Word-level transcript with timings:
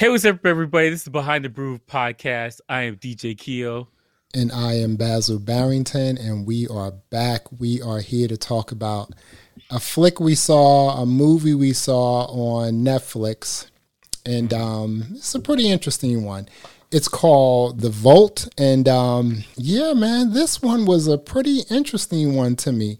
Hey, 0.00 0.08
what's 0.08 0.24
up, 0.24 0.46
everybody? 0.46 0.88
This 0.88 1.02
is 1.02 1.10
Behind 1.10 1.44
the 1.44 1.50
Brew 1.50 1.76
podcast. 1.76 2.62
I 2.70 2.84
am 2.84 2.96
DJ 2.96 3.36
Keo. 3.36 3.88
And 4.32 4.50
I 4.50 4.78
am 4.78 4.96
Basil 4.96 5.38
Barrington, 5.38 6.16
and 6.16 6.46
we 6.46 6.66
are 6.68 6.92
back. 7.10 7.42
We 7.60 7.82
are 7.82 8.00
here 8.00 8.26
to 8.26 8.38
talk 8.38 8.72
about 8.72 9.12
a 9.68 9.78
flick 9.78 10.18
we 10.18 10.34
saw, 10.34 11.02
a 11.02 11.04
movie 11.04 11.52
we 11.52 11.74
saw 11.74 12.24
on 12.28 12.82
Netflix. 12.82 13.66
And 14.24 14.54
um, 14.54 15.04
it's 15.16 15.34
a 15.34 15.38
pretty 15.38 15.68
interesting 15.68 16.24
one. 16.24 16.48
It's 16.90 17.06
called 17.06 17.80
The 17.80 17.90
Vault. 17.90 18.48
And 18.56 18.88
um, 18.88 19.44
yeah, 19.56 19.92
man, 19.92 20.32
this 20.32 20.62
one 20.62 20.86
was 20.86 21.08
a 21.08 21.18
pretty 21.18 21.64
interesting 21.68 22.34
one 22.34 22.56
to 22.56 22.72
me 22.72 22.98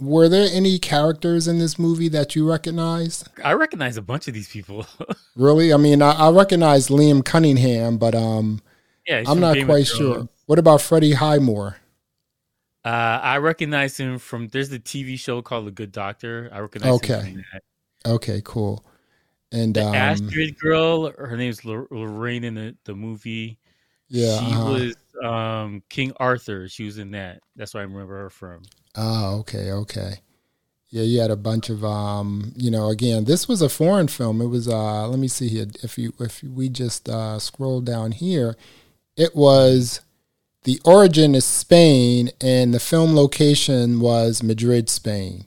were 0.00 0.28
there 0.28 0.48
any 0.52 0.78
characters 0.78 1.46
in 1.46 1.58
this 1.58 1.78
movie 1.78 2.08
that 2.08 2.34
you 2.34 2.48
recognized? 2.48 3.28
I 3.44 3.52
recognize 3.52 3.96
a 3.96 4.02
bunch 4.02 4.28
of 4.28 4.34
these 4.34 4.48
people. 4.48 4.86
really? 5.36 5.72
I 5.72 5.76
mean, 5.76 6.02
I, 6.02 6.12
I, 6.12 6.30
recognize 6.30 6.88
Liam 6.88 7.24
Cunningham, 7.24 7.98
but 7.98 8.14
um, 8.14 8.60
yeah, 9.06 9.22
I'm 9.26 9.40
not 9.40 9.56
quite 9.64 9.86
sure. 9.86 10.28
What 10.46 10.58
about 10.58 10.80
Freddie 10.80 11.12
Highmore? 11.12 11.76
Uh, 12.84 13.20
I 13.22 13.38
recognize 13.38 13.96
him 13.98 14.18
from. 14.18 14.48
There's 14.48 14.70
the 14.70 14.78
TV 14.78 15.18
show 15.18 15.42
called 15.42 15.66
The 15.66 15.70
Good 15.70 15.92
Doctor. 15.92 16.48
I 16.52 16.60
recognize 16.60 16.92
okay. 16.94 17.20
him. 17.20 17.44
Okay, 18.06 18.40
cool. 18.44 18.84
And 19.52 19.74
the 19.74 19.86
um, 19.86 19.94
Astrid 19.94 20.58
girl, 20.58 21.10
her 21.10 21.36
name's 21.36 21.64
Lorraine 21.64 22.44
in 22.44 22.54
the, 22.54 22.76
the 22.84 22.94
movie. 22.94 23.58
Yeah, 24.08 24.38
she 24.38 24.52
uh-huh. 24.52 24.70
was 24.70 24.96
um, 25.22 25.82
King 25.88 26.12
Arthur. 26.16 26.68
She 26.68 26.84
was 26.84 26.98
in 26.98 27.10
that. 27.12 27.40
That's 27.56 27.74
why 27.74 27.80
I 27.80 27.84
remember 27.84 28.16
her 28.22 28.30
from. 28.30 28.62
Oh, 28.96 29.38
okay, 29.40 29.70
okay. 29.72 30.20
Yeah, 30.88 31.04
you 31.04 31.20
had 31.20 31.30
a 31.30 31.36
bunch 31.36 31.70
of 31.70 31.84
um, 31.84 32.52
you 32.56 32.70
know, 32.70 32.88
again, 32.88 33.24
this 33.24 33.46
was 33.46 33.62
a 33.62 33.68
foreign 33.68 34.08
film. 34.08 34.40
It 34.40 34.46
was 34.46 34.68
uh 34.68 35.06
let 35.06 35.18
me 35.18 35.28
see 35.28 35.48
here. 35.48 35.66
If 35.82 35.98
you 35.98 36.12
if 36.18 36.42
we 36.42 36.68
just 36.68 37.08
uh 37.08 37.38
scroll 37.38 37.80
down 37.80 38.12
here, 38.12 38.56
it 39.16 39.36
was 39.36 40.00
the 40.64 40.80
origin 40.84 41.34
is 41.34 41.44
Spain 41.44 42.30
and 42.40 42.74
the 42.74 42.80
film 42.80 43.14
location 43.14 44.00
was 44.00 44.42
Madrid, 44.42 44.90
Spain. 44.90 45.46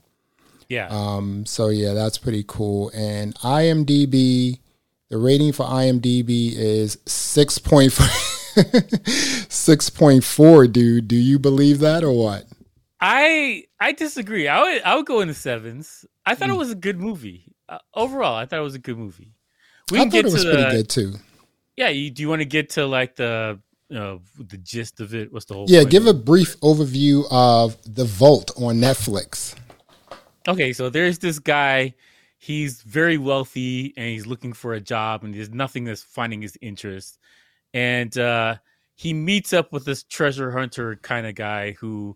Yeah. 0.70 0.88
Um 0.90 1.46
so 1.46 1.68
yeah, 1.68 1.94
that's 1.94 2.18
pretty 2.18 2.46
cool. 2.48 2.90
And 2.94 3.36
IMDb 3.36 4.60
the 5.10 5.18
rating 5.18 5.52
for 5.52 5.66
IMDb 5.66 6.54
is 6.56 6.96
6.4 7.06 8.34
6.4, 8.54 10.72
dude. 10.72 11.08
Do 11.08 11.16
you 11.16 11.38
believe 11.38 11.80
that 11.80 12.04
or 12.04 12.14
what? 12.14 12.48
I 13.06 13.66
I 13.82 13.92
disagree. 13.92 14.48
I 14.48 14.62
would 14.62 14.82
I 14.84 14.96
would 14.96 15.06
go 15.06 15.20
in 15.20 15.28
the 15.28 15.34
sevens. 15.34 16.06
I 16.26 16.36
thought 16.36 16.48
mm. 16.48 16.52
it 16.52 16.54
hmm. 16.54 16.60
was 16.60 16.72
a 16.72 16.76
good 16.76 17.02
movie 17.02 17.54
uh, 17.68 17.80
overall. 17.94 18.34
I 18.34 18.46
thought 18.46 18.60
it 18.60 18.64
was 18.64 18.76
a 18.76 18.80
good 18.80 18.98
movie. 18.98 19.36
We 19.92 20.00
I 20.00 20.06
get 20.06 20.26
it 20.26 20.32
was 20.32 20.46
pretty 20.46 20.72
good 20.72 20.90
too. 20.90 21.16
Yeah, 21.76 21.90
you, 21.90 22.10
do 22.12 22.22
you 22.22 22.30
want 22.30 22.42
to 22.42 22.46
get 22.46 22.70
to 22.72 22.86
like 22.86 23.18
the 23.18 23.60
uh, 23.94 24.18
the 24.38 24.58
gist 24.58 25.02
of 25.02 25.14
it? 25.14 25.34
What's 25.34 25.46
the 25.46 25.54
whole? 25.54 25.66
Yeah, 25.68 25.84
give 25.84 26.08
a 26.08 26.14
brief 26.14 26.58
overview 26.62 27.26
of 27.30 27.78
the 27.94 28.06
Vault 28.06 28.52
on 28.56 28.78
Netflix. 28.78 29.54
Okay, 30.48 30.72
so 30.72 30.90
there's 30.90 31.20
this 31.20 31.40
guy. 31.40 31.96
He's 32.38 32.82
very 32.84 33.18
wealthy 33.18 33.94
and 33.96 34.08
he's 34.08 34.26
looking 34.26 34.54
for 34.54 34.74
a 34.74 34.80
job, 34.80 35.26
and 35.26 35.34
there's 35.34 35.50
nothing 35.50 35.84
that's 35.84 36.04
finding 36.04 36.42
his 36.42 36.58
interest. 36.62 37.20
And 37.74 38.18
uh, 38.18 38.56
he 38.96 39.14
meets 39.14 39.52
up 39.52 39.74
with 39.74 39.84
this 39.84 40.04
treasure 40.04 40.52
hunter 40.52 40.96
kind 40.98 41.28
of 41.28 41.36
guy 41.36 41.72
who 41.74 42.16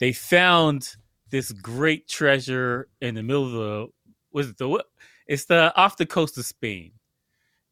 they 0.00 0.12
found 0.12 0.96
this 1.30 1.52
great 1.52 2.08
treasure 2.08 2.88
in 3.00 3.14
the 3.14 3.22
middle 3.22 3.46
of 3.46 3.52
the 3.52 3.86
was 4.32 4.50
it 4.50 4.58
the 4.58 4.84
it's 5.26 5.46
the 5.46 5.74
off 5.76 5.96
the 5.96 6.06
coast 6.06 6.38
of 6.38 6.44
Spain. 6.44 6.92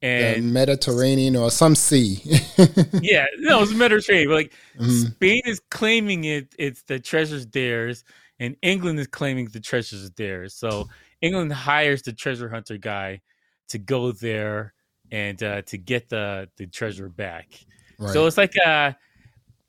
And 0.03 0.37
the 0.37 0.53
Mediterranean 0.53 1.35
or 1.35 1.51
some 1.51 1.75
sea. 1.75 2.21
yeah, 3.01 3.25
no, 3.39 3.63
it's 3.63 3.73
Mediterranean. 3.73 4.31
Like 4.31 4.53
mm-hmm. 4.79 4.91
Spain 4.91 5.43
is 5.47 5.61
claiming 5.71 6.25
it, 6.25 6.55
it's 6.59 6.83
the 6.83 6.99
treasure's 6.99 7.47
theirs, 7.47 8.05
and 8.39 8.55
England 8.61 8.99
is 8.99 9.07
claiming 9.07 9.47
the 9.47 9.61
treasure's 9.61 10.11
theirs. 10.11 10.53
So 10.53 10.89
England 11.23 11.55
hires 11.55 12.03
the 12.03 12.13
treasure 12.13 12.51
hunter 12.51 12.77
guy 12.77 13.23
to 13.69 13.79
go 13.79 14.13
there 14.13 14.75
and 15.11 15.43
uh, 15.43 15.63
to 15.63 15.79
get 15.79 16.11
the 16.11 16.51
the 16.57 16.67
treasure 16.67 17.09
back. 17.09 17.65
Right. 17.99 18.13
So 18.13 18.27
it's 18.27 18.37
like 18.37 18.57
a 18.57 18.97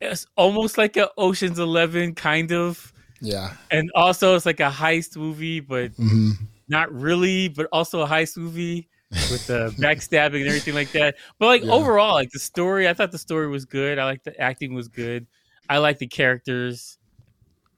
it's 0.00 0.26
almost 0.36 0.78
like 0.78 0.96
a 0.96 1.10
Ocean's 1.18 1.58
Eleven 1.58 2.14
kind 2.14 2.52
of. 2.52 2.92
Yeah. 3.20 3.52
And 3.70 3.90
also, 3.94 4.34
it's 4.34 4.46
like 4.46 4.60
a 4.60 4.70
heist 4.70 5.16
movie, 5.16 5.60
but 5.60 5.92
mm-hmm. 5.92 6.32
not 6.68 6.92
really, 6.92 7.48
but 7.48 7.66
also 7.72 8.02
a 8.02 8.06
heist 8.06 8.36
movie 8.36 8.88
with 9.30 9.46
the 9.46 9.74
backstabbing 9.78 10.40
and 10.40 10.48
everything 10.48 10.74
like 10.74 10.92
that. 10.92 11.16
But 11.38 11.46
like 11.46 11.64
yeah. 11.64 11.72
overall, 11.72 12.14
like 12.14 12.30
the 12.30 12.38
story, 12.38 12.88
I 12.88 12.94
thought 12.94 13.12
the 13.12 13.18
story 13.18 13.48
was 13.48 13.64
good. 13.64 13.98
I 13.98 14.04
like 14.04 14.22
the 14.22 14.38
acting 14.40 14.74
was 14.74 14.88
good. 14.88 15.26
I 15.68 15.78
like 15.78 15.98
the 15.98 16.06
characters. 16.06 16.98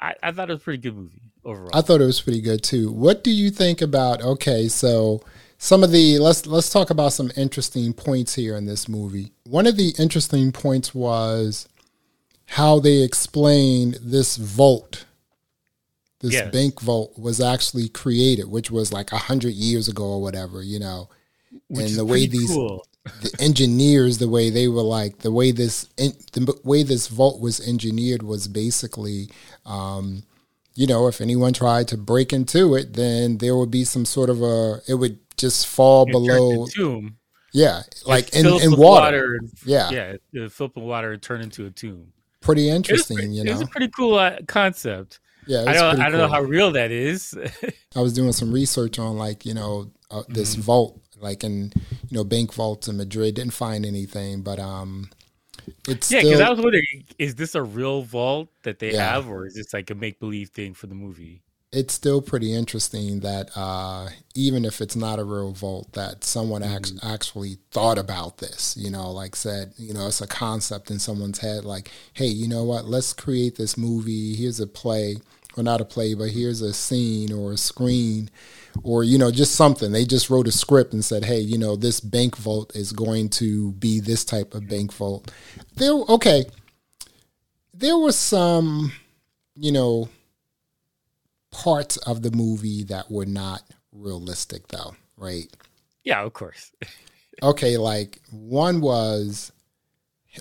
I, 0.00 0.14
I 0.22 0.32
thought 0.32 0.50
it 0.50 0.54
was 0.54 0.60
a 0.60 0.64
pretty 0.64 0.82
good 0.82 0.96
movie 0.96 1.22
overall. 1.44 1.70
I 1.72 1.80
thought 1.80 2.00
it 2.00 2.06
was 2.06 2.20
pretty 2.20 2.40
good 2.40 2.62
too. 2.62 2.92
What 2.92 3.24
do 3.24 3.30
you 3.30 3.50
think 3.50 3.80
about? 3.80 4.22
Okay, 4.22 4.68
so 4.68 5.22
some 5.58 5.82
of 5.82 5.90
the 5.90 6.18
let's 6.18 6.46
let's 6.46 6.70
talk 6.70 6.90
about 6.90 7.12
some 7.12 7.30
interesting 7.36 7.92
points 7.92 8.34
here 8.34 8.56
in 8.56 8.66
this 8.66 8.88
movie. 8.88 9.32
One 9.44 9.66
of 9.66 9.76
the 9.76 9.94
interesting 9.98 10.52
points 10.52 10.94
was 10.94 11.68
how 12.48 12.80
they 12.80 13.02
explained 13.02 13.98
this 14.02 14.36
vault, 14.36 15.04
this 16.20 16.32
yes. 16.32 16.50
bank 16.50 16.80
vault 16.80 17.18
was 17.18 17.40
actually 17.40 17.88
created, 17.88 18.50
which 18.50 18.70
was 18.70 18.92
like 18.92 19.12
a 19.12 19.18
hundred 19.18 19.52
years 19.52 19.86
ago 19.86 20.04
or 20.04 20.22
whatever, 20.22 20.62
you 20.62 20.78
know. 20.78 21.08
Which 21.68 21.90
and 21.90 21.96
the 21.96 22.04
way 22.04 22.26
these 22.26 22.50
cool. 22.50 22.86
the 23.22 23.36
engineers, 23.38 24.18
the 24.18 24.28
way 24.28 24.48
they 24.48 24.66
were 24.66 24.82
like, 24.82 25.18
the 25.18 25.30
way 25.30 25.52
this 25.52 25.84
the 25.96 26.58
way 26.64 26.82
this 26.82 27.08
vault 27.08 27.40
was 27.40 27.60
engineered 27.66 28.22
was 28.22 28.48
basically, 28.48 29.28
um, 29.66 30.22
you 30.74 30.86
know, 30.86 31.06
if 31.06 31.20
anyone 31.20 31.52
tried 31.52 31.86
to 31.88 31.98
break 31.98 32.32
into 32.32 32.74
it, 32.74 32.94
then 32.94 33.38
there 33.38 33.56
would 33.56 33.70
be 33.70 33.84
some 33.84 34.06
sort 34.06 34.30
of 34.30 34.42
a 34.42 34.80
it 34.88 34.94
would 34.94 35.18
just 35.36 35.66
fall 35.66 36.08
it 36.08 36.12
below 36.12 36.66
tomb. 36.66 37.18
Yeah, 37.52 37.82
like 38.06 38.34
in, 38.34 38.46
in 38.46 38.76
water. 38.76 38.78
water. 38.78 39.40
Yeah, 39.66 40.16
yeah, 40.32 40.48
fill 40.48 40.66
up 40.66 40.76
with 40.76 40.84
water 40.84 41.12
and 41.12 41.22
turn 41.22 41.42
into 41.42 41.66
a 41.66 41.70
tomb 41.70 42.12
pretty 42.48 42.70
interesting. 42.70 43.32
you 43.32 43.44
know, 43.44 43.52
it's 43.52 43.62
a 43.62 43.66
pretty 43.66 43.88
cool 43.88 44.14
uh, 44.14 44.36
concept. 44.46 45.20
Yeah, 45.46 45.64
I 45.66 45.72
don't. 45.72 46.00
I 46.00 46.10
don't 46.10 46.12
cool. 46.12 46.20
know 46.20 46.28
how 46.28 46.42
real 46.42 46.72
that 46.72 46.90
is. 46.90 47.36
I 47.96 48.00
was 48.00 48.12
doing 48.12 48.32
some 48.32 48.52
research 48.52 48.98
on 48.98 49.16
like 49.16 49.46
you 49.46 49.54
know 49.54 49.90
uh, 50.10 50.22
this 50.28 50.52
mm-hmm. 50.52 50.62
vault, 50.62 51.00
like 51.18 51.44
in 51.44 51.72
you 52.08 52.16
know 52.16 52.24
bank 52.24 52.52
vaults 52.52 52.88
in 52.88 52.96
Madrid. 52.96 53.34
Didn't 53.34 53.54
find 53.54 53.86
anything, 53.86 54.42
but 54.42 54.58
um, 54.58 55.10
it's 55.88 56.10
yeah. 56.10 56.22
Because 56.22 56.40
I 56.40 56.50
was 56.50 56.60
wondering, 56.60 57.04
is 57.18 57.34
this 57.34 57.54
a 57.54 57.62
real 57.62 58.02
vault 58.02 58.48
that 58.62 58.78
they 58.78 58.92
yeah. 58.92 59.12
have, 59.12 59.28
or 59.28 59.46
is 59.46 59.54
this 59.54 59.72
like 59.72 59.90
a 59.90 59.94
make 59.94 60.20
believe 60.20 60.50
thing 60.50 60.74
for 60.74 60.86
the 60.86 60.94
movie? 60.94 61.42
It's 61.70 61.92
still 61.92 62.22
pretty 62.22 62.54
interesting 62.54 63.20
that 63.20 63.50
uh, 63.54 64.08
even 64.34 64.64
if 64.64 64.80
it's 64.80 64.96
not 64.96 65.18
a 65.18 65.24
revolt, 65.24 65.92
that 65.92 66.24
someone 66.24 66.62
mm-hmm. 66.62 67.06
actually 67.06 67.58
thought 67.70 67.98
about 67.98 68.38
this. 68.38 68.76
You 68.76 68.90
know, 68.90 69.10
like 69.10 69.36
said, 69.36 69.74
you 69.76 69.92
know, 69.92 70.06
it's 70.06 70.22
a 70.22 70.26
concept 70.26 70.90
in 70.90 70.98
someone's 70.98 71.40
head. 71.40 71.64
Like, 71.64 71.90
hey, 72.14 72.26
you 72.26 72.48
know 72.48 72.64
what? 72.64 72.86
Let's 72.86 73.12
create 73.12 73.56
this 73.56 73.76
movie. 73.76 74.34
Here's 74.34 74.60
a 74.60 74.66
play, 74.66 75.16
or 75.56 75.62
not 75.62 75.82
a 75.82 75.84
play, 75.84 76.14
but 76.14 76.30
here's 76.30 76.62
a 76.62 76.72
scene 76.72 77.32
or 77.32 77.52
a 77.52 77.58
screen, 77.58 78.30
or 78.82 79.04
you 79.04 79.18
know, 79.18 79.30
just 79.30 79.54
something. 79.54 79.92
They 79.92 80.06
just 80.06 80.30
wrote 80.30 80.48
a 80.48 80.52
script 80.52 80.94
and 80.94 81.04
said, 81.04 81.26
hey, 81.26 81.40
you 81.40 81.58
know, 81.58 81.76
this 81.76 82.00
bank 82.00 82.36
vault 82.38 82.74
is 82.74 82.92
going 82.92 83.28
to 83.30 83.72
be 83.72 84.00
this 84.00 84.24
type 84.24 84.54
of 84.54 84.68
bank 84.68 84.90
vault. 84.94 85.30
There, 85.76 85.92
okay. 85.92 86.46
There 87.74 87.98
was 87.98 88.16
some, 88.16 88.90
you 89.54 89.70
know 89.70 90.08
parts 91.50 91.96
of 91.98 92.22
the 92.22 92.30
movie 92.30 92.84
that 92.84 93.10
were 93.10 93.26
not 93.26 93.62
realistic 93.92 94.68
though, 94.68 94.94
right? 95.16 95.48
Yeah, 96.04 96.22
of 96.22 96.32
course. 96.32 96.72
okay, 97.42 97.76
like 97.76 98.20
one 98.30 98.80
was 98.80 99.52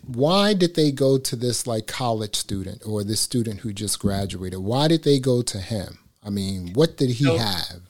why 0.06 0.54
did 0.54 0.76
they 0.76 0.92
go 0.92 1.18
to 1.18 1.36
this 1.36 1.66
like 1.66 1.88
college 1.88 2.36
student 2.36 2.84
or 2.86 3.04
this 3.04 3.22
student 3.22 3.62
who 3.62 3.74
just 3.74 4.00
graduated? 4.00 4.60
Why 4.60 4.88
did 4.88 5.04
they 5.04 5.20
go 5.20 5.42
to 5.44 5.60
him? 5.60 6.00
I 6.24 6.30
mean, 6.30 6.74
what 6.74 6.98
did 6.98 7.10
he 7.10 7.26
so, 7.26 7.38
have? 7.38 7.82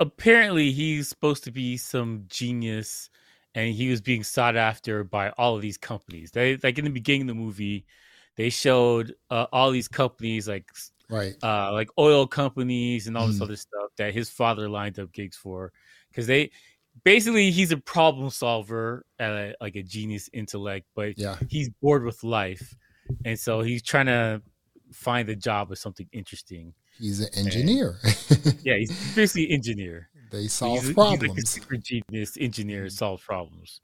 Apparently, 0.00 0.72
he's 0.72 1.08
supposed 1.08 1.44
to 1.44 1.50
be 1.50 1.76
some 1.76 2.24
genius 2.28 3.10
and 3.54 3.74
he 3.74 3.90
was 3.90 4.00
being 4.00 4.22
sought 4.22 4.56
after 4.56 5.04
by 5.04 5.30
all 5.30 5.56
of 5.56 5.62
these 5.62 5.76
companies. 5.76 6.30
They 6.30 6.56
like 6.62 6.78
in 6.78 6.84
the 6.84 6.90
beginning 6.90 7.22
of 7.22 7.28
the 7.28 7.34
movie, 7.34 7.86
they 8.36 8.50
showed 8.50 9.14
uh, 9.30 9.46
all 9.52 9.70
these 9.70 9.88
companies 9.88 10.48
like 10.48 10.70
right? 11.10 11.34
Uh, 11.42 11.72
like 11.72 11.88
oil 11.98 12.26
companies 12.26 13.06
and 13.06 13.16
all 13.16 13.26
this 13.26 13.38
mm. 13.38 13.42
other 13.42 13.56
stuff 13.56 13.90
that 13.96 14.14
his 14.14 14.30
father 14.30 14.68
lined 14.68 14.98
up 14.98 15.12
gigs 15.12 15.36
for, 15.36 15.72
because 16.10 16.26
they 16.26 16.50
basically 17.04 17.50
he's 17.50 17.72
a 17.72 17.76
problem 17.76 18.30
solver 18.30 19.04
a, 19.20 19.54
like 19.60 19.76
a 19.76 19.82
genius 19.82 20.28
intellect, 20.32 20.86
but 20.94 21.18
yeah. 21.18 21.36
he's 21.48 21.70
bored 21.80 22.04
with 22.04 22.22
life, 22.24 22.76
and 23.24 23.38
so 23.38 23.60
he's 23.60 23.82
trying 23.82 24.06
to 24.06 24.42
find 24.92 25.28
a 25.28 25.36
job 25.36 25.70
with 25.70 25.78
something 25.78 26.08
interesting. 26.12 26.72
He's 26.98 27.20
an 27.20 27.28
engineer. 27.36 27.98
And, 28.30 28.58
yeah, 28.62 28.76
he's 28.76 28.90
basically 29.14 29.46
an 29.46 29.52
engineer. 29.52 30.08
They 30.30 30.48
solve 30.48 30.84
he's, 30.84 30.92
problems. 30.92 31.22
He's 31.22 31.30
like 31.30 31.38
a 31.38 31.46
super 31.46 31.76
genius 31.76 32.36
engineer 32.38 32.88
solve 32.88 33.22
problems. 33.22 33.80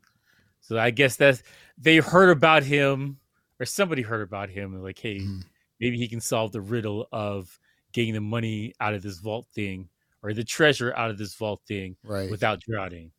So 0.61 0.79
I 0.79 0.91
guess 0.91 1.17
that's 1.17 1.43
they 1.79 1.99
heard 1.99 2.31
about 2.31 2.63
him 2.63 3.19
or 3.61 3.67
somebody 3.67 4.03
heard 4.03 4.23
about 4.23 4.51
him 4.51 4.75
and 4.75 4.83
like, 4.83 4.99
hey, 4.99 5.19
mm. 5.19 5.43
Maybe 5.81 5.97
he 5.97 6.09
can 6.09 6.21
solve 6.21 6.53
the 6.53 6.61
riddle 6.61 7.09
of 7.13 7.59
getting 7.93 8.15
the 8.15 8.21
money 8.21 8.75
out 8.81 8.95
of 8.95 9.03
this 9.03 9.19
vault 9.19 9.47
thing 9.55 9.89
or 10.23 10.33
the 10.33 10.45
treasure 10.45 10.95
out 10.97 11.11
of 11.11 11.19
this 11.19 11.35
vault 11.35 11.61
thing 11.67 11.97
right. 12.05 12.31
without 12.31 12.61
drowning. 12.61 13.13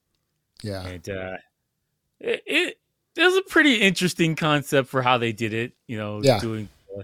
Yeah. 0.64 0.86
And 0.86 1.10
uh 1.10 1.38
it, 2.20 2.44
it 2.46 2.80
it 3.16 3.24
was 3.24 3.38
a 3.38 3.44
pretty 3.44 3.76
interesting 3.76 4.36
concept 4.36 4.90
for 4.90 5.02
how 5.02 5.18
they 5.18 5.32
did 5.32 5.54
it, 5.54 5.74
you 5.88 5.98
know, 5.98 6.22
yeah. 6.22 6.40
doing 6.40 6.68
uh, 6.98 7.04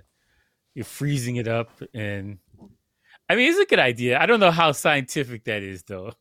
you're 0.73 0.85
freezing 0.85 1.37
it 1.37 1.47
up 1.47 1.69
and 1.93 2.39
I 3.31 3.35
mean, 3.35 3.49
it's 3.49 3.59
a 3.59 3.65
good 3.65 3.79
idea. 3.79 4.19
I 4.19 4.25
don't 4.25 4.41
know 4.41 4.51
how 4.51 4.73
scientific 4.73 5.45
that 5.45 5.63
is, 5.63 5.83
though. 5.83 6.11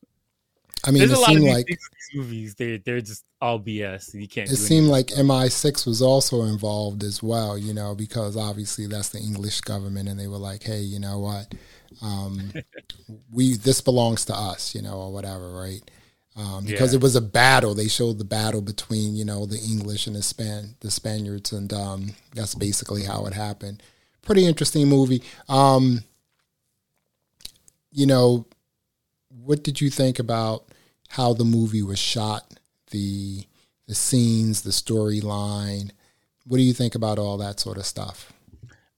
I 0.85 0.91
mean, 0.91 1.07
There's 1.07 1.19
it 1.19 1.25
seemed 1.25 1.45
like 1.45 1.79
movies 2.15 2.55
they 2.55 2.79
they're 2.79 3.01
just 3.01 3.25
all 3.41 3.61
BS. 3.61 4.15
You 4.15 4.29
can't. 4.29 4.51
It 4.51 4.57
seemed 4.57 4.89
like 4.89 5.09
MI6 5.09 5.87
was 5.87 6.03
also 6.03 6.43
involved 6.45 7.03
as 7.03 7.23
well, 7.23 7.59
you 7.59 7.75
know, 7.75 7.95
because 7.95 8.37
obviously 8.37 8.87
that's 8.87 9.11
the 9.11 9.19
English 9.19 9.61
government, 9.63 10.09
and 10.09 10.19
they 10.19 10.27
were 10.27 10.39
like, 10.39 10.63
"Hey, 10.63 10.81
you 10.81 10.99
know 10.99 11.19
what? 11.19 11.55
Um, 12.03 12.53
we 13.33 13.55
this 13.57 13.81
belongs 13.81 14.25
to 14.27 14.35
us, 14.35 14.75
you 14.75 14.83
know, 14.83 14.95
or 14.95 15.13
whatever, 15.13 15.53
right?" 15.53 15.83
Um, 16.37 16.65
because 16.65 16.93
yeah. 16.93 16.99
it 16.99 17.03
was 17.03 17.17
a 17.17 17.21
battle. 17.21 17.75
They 17.75 17.89
showed 17.89 18.19
the 18.19 18.25
battle 18.25 18.63
between 18.63 19.15
you 19.15 19.25
know 19.25 19.47
the 19.47 19.59
English 19.59 20.07
and 20.07 20.17
the 20.17 20.23
Span 20.23 20.77
the 20.81 20.91
Spaniards, 20.91 21.53
and 21.53 21.73
um, 21.73 22.15
that's 22.35 22.55
basically 22.55 23.05
how 23.05 23.27
it 23.27 23.35
happened. 23.35 23.83
Pretty 24.23 24.47
interesting 24.47 24.89
movie. 24.89 25.23
Um, 25.49 26.05
you 27.93 28.07
know, 28.07 28.47
what 29.29 29.63
did 29.63 29.81
you 29.81 29.91
think 29.91 30.19
about 30.19 30.70
how 31.11 31.33
the 31.33 31.45
movie 31.45 31.83
was 31.83 31.99
shot, 31.99 32.55
the 32.91 33.45
the 33.87 33.95
scenes, 33.95 34.63
the 34.63 34.71
storyline? 34.71 35.91
What 36.47 36.59
do 36.59 36.63
you 36.63 36.73
think 36.73 36.95
about 36.95 37.19
all 37.19 37.37
that 37.39 37.59
sort 37.61 37.79
of 37.79 37.85
stuff? 37.85 38.33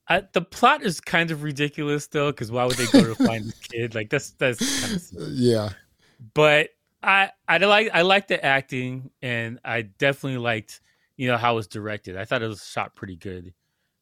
Uh, 0.07 0.21
the 0.33 0.41
plot 0.41 0.83
is 0.83 1.01
kind 1.01 1.31
of 1.31 1.43
ridiculous 1.43 2.07
though, 2.07 2.31
because 2.31 2.51
why 2.51 2.65
would 2.65 2.77
they 2.77 2.85
go 2.87 3.13
to 3.13 3.15
find 3.15 3.45
this 3.45 3.59
kid? 3.59 3.95
Like 3.95 4.09
that's 4.09 4.31
that's 4.31 4.81
kind 4.81 4.95
of 4.95 5.29
yeah. 5.33 5.69
But 6.33 6.69
I 7.01 7.31
I 7.47 7.57
like 7.57 7.89
I 7.93 8.03
liked 8.03 8.27
the 8.27 8.43
acting, 8.43 9.09
and 9.21 9.59
I 9.65 9.81
definitely 9.83 10.37
liked 10.37 10.81
you 11.17 11.27
know 11.27 11.37
how 11.37 11.53
it 11.53 11.55
was 11.55 11.67
directed. 11.67 12.15
I 12.15 12.25
thought 12.25 12.43
it 12.43 12.47
was 12.47 12.65
shot 12.65 12.95
pretty 12.95 13.15
good. 13.15 13.53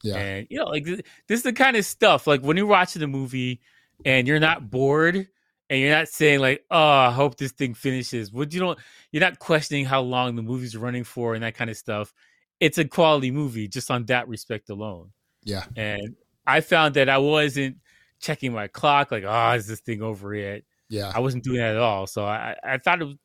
Yeah, 0.03 0.17
and 0.17 0.47
you 0.49 0.57
know 0.57 0.65
like 0.65 0.83
this 0.83 1.03
is 1.29 1.43
the 1.43 1.53
kind 1.53 1.77
of 1.77 1.85
stuff 1.85 2.27
like 2.27 2.41
when 2.41 2.57
you're 2.57 2.65
watching 2.65 2.99
the 2.99 3.07
movie 3.07 3.61
and 4.03 4.27
you're 4.27 4.39
not 4.39 4.69
bored 4.69 5.27
and 5.71 5.79
you're 5.79 5.95
not 5.95 6.09
saying 6.09 6.41
like, 6.41 6.65
"Oh, 6.69 6.77
I 6.77 7.11
hope 7.11 7.37
this 7.37 7.53
thing 7.53 7.73
finishes." 7.73 8.33
Would 8.33 8.53
you 8.53 8.59
don't 8.59 8.77
you're 9.11 9.21
not 9.21 9.39
questioning 9.39 9.85
how 9.85 10.01
long 10.01 10.35
the 10.35 10.41
movie's 10.41 10.75
running 10.75 11.05
for 11.05 11.33
and 11.33 11.43
that 11.43 11.55
kind 11.55 11.69
of 11.69 11.77
stuff. 11.77 12.13
It's 12.59 12.77
a 12.77 12.83
quality 12.83 13.31
movie 13.31 13.69
just 13.69 13.89
on 13.89 14.05
that 14.07 14.27
respect 14.27 14.69
alone. 14.69 15.11
Yeah. 15.43 15.63
And 15.77 16.15
I 16.45 16.59
found 16.59 16.95
that 16.95 17.07
I 17.07 17.17
wasn't 17.19 17.77
checking 18.19 18.51
my 18.51 18.67
clock 18.67 19.11
like, 19.11 19.23
"Oh, 19.25 19.51
is 19.51 19.65
this 19.65 19.79
thing 19.79 20.01
over 20.01 20.35
yet?" 20.35 20.63
Yeah. 20.89 21.09
I 21.15 21.21
wasn't 21.21 21.45
doing 21.45 21.59
that 21.59 21.75
at 21.75 21.81
all. 21.81 22.05
So 22.05 22.25
I 22.25 22.57
I 22.61 22.77
thought 22.77 23.01
it 23.01 23.05
was, 23.05 23.15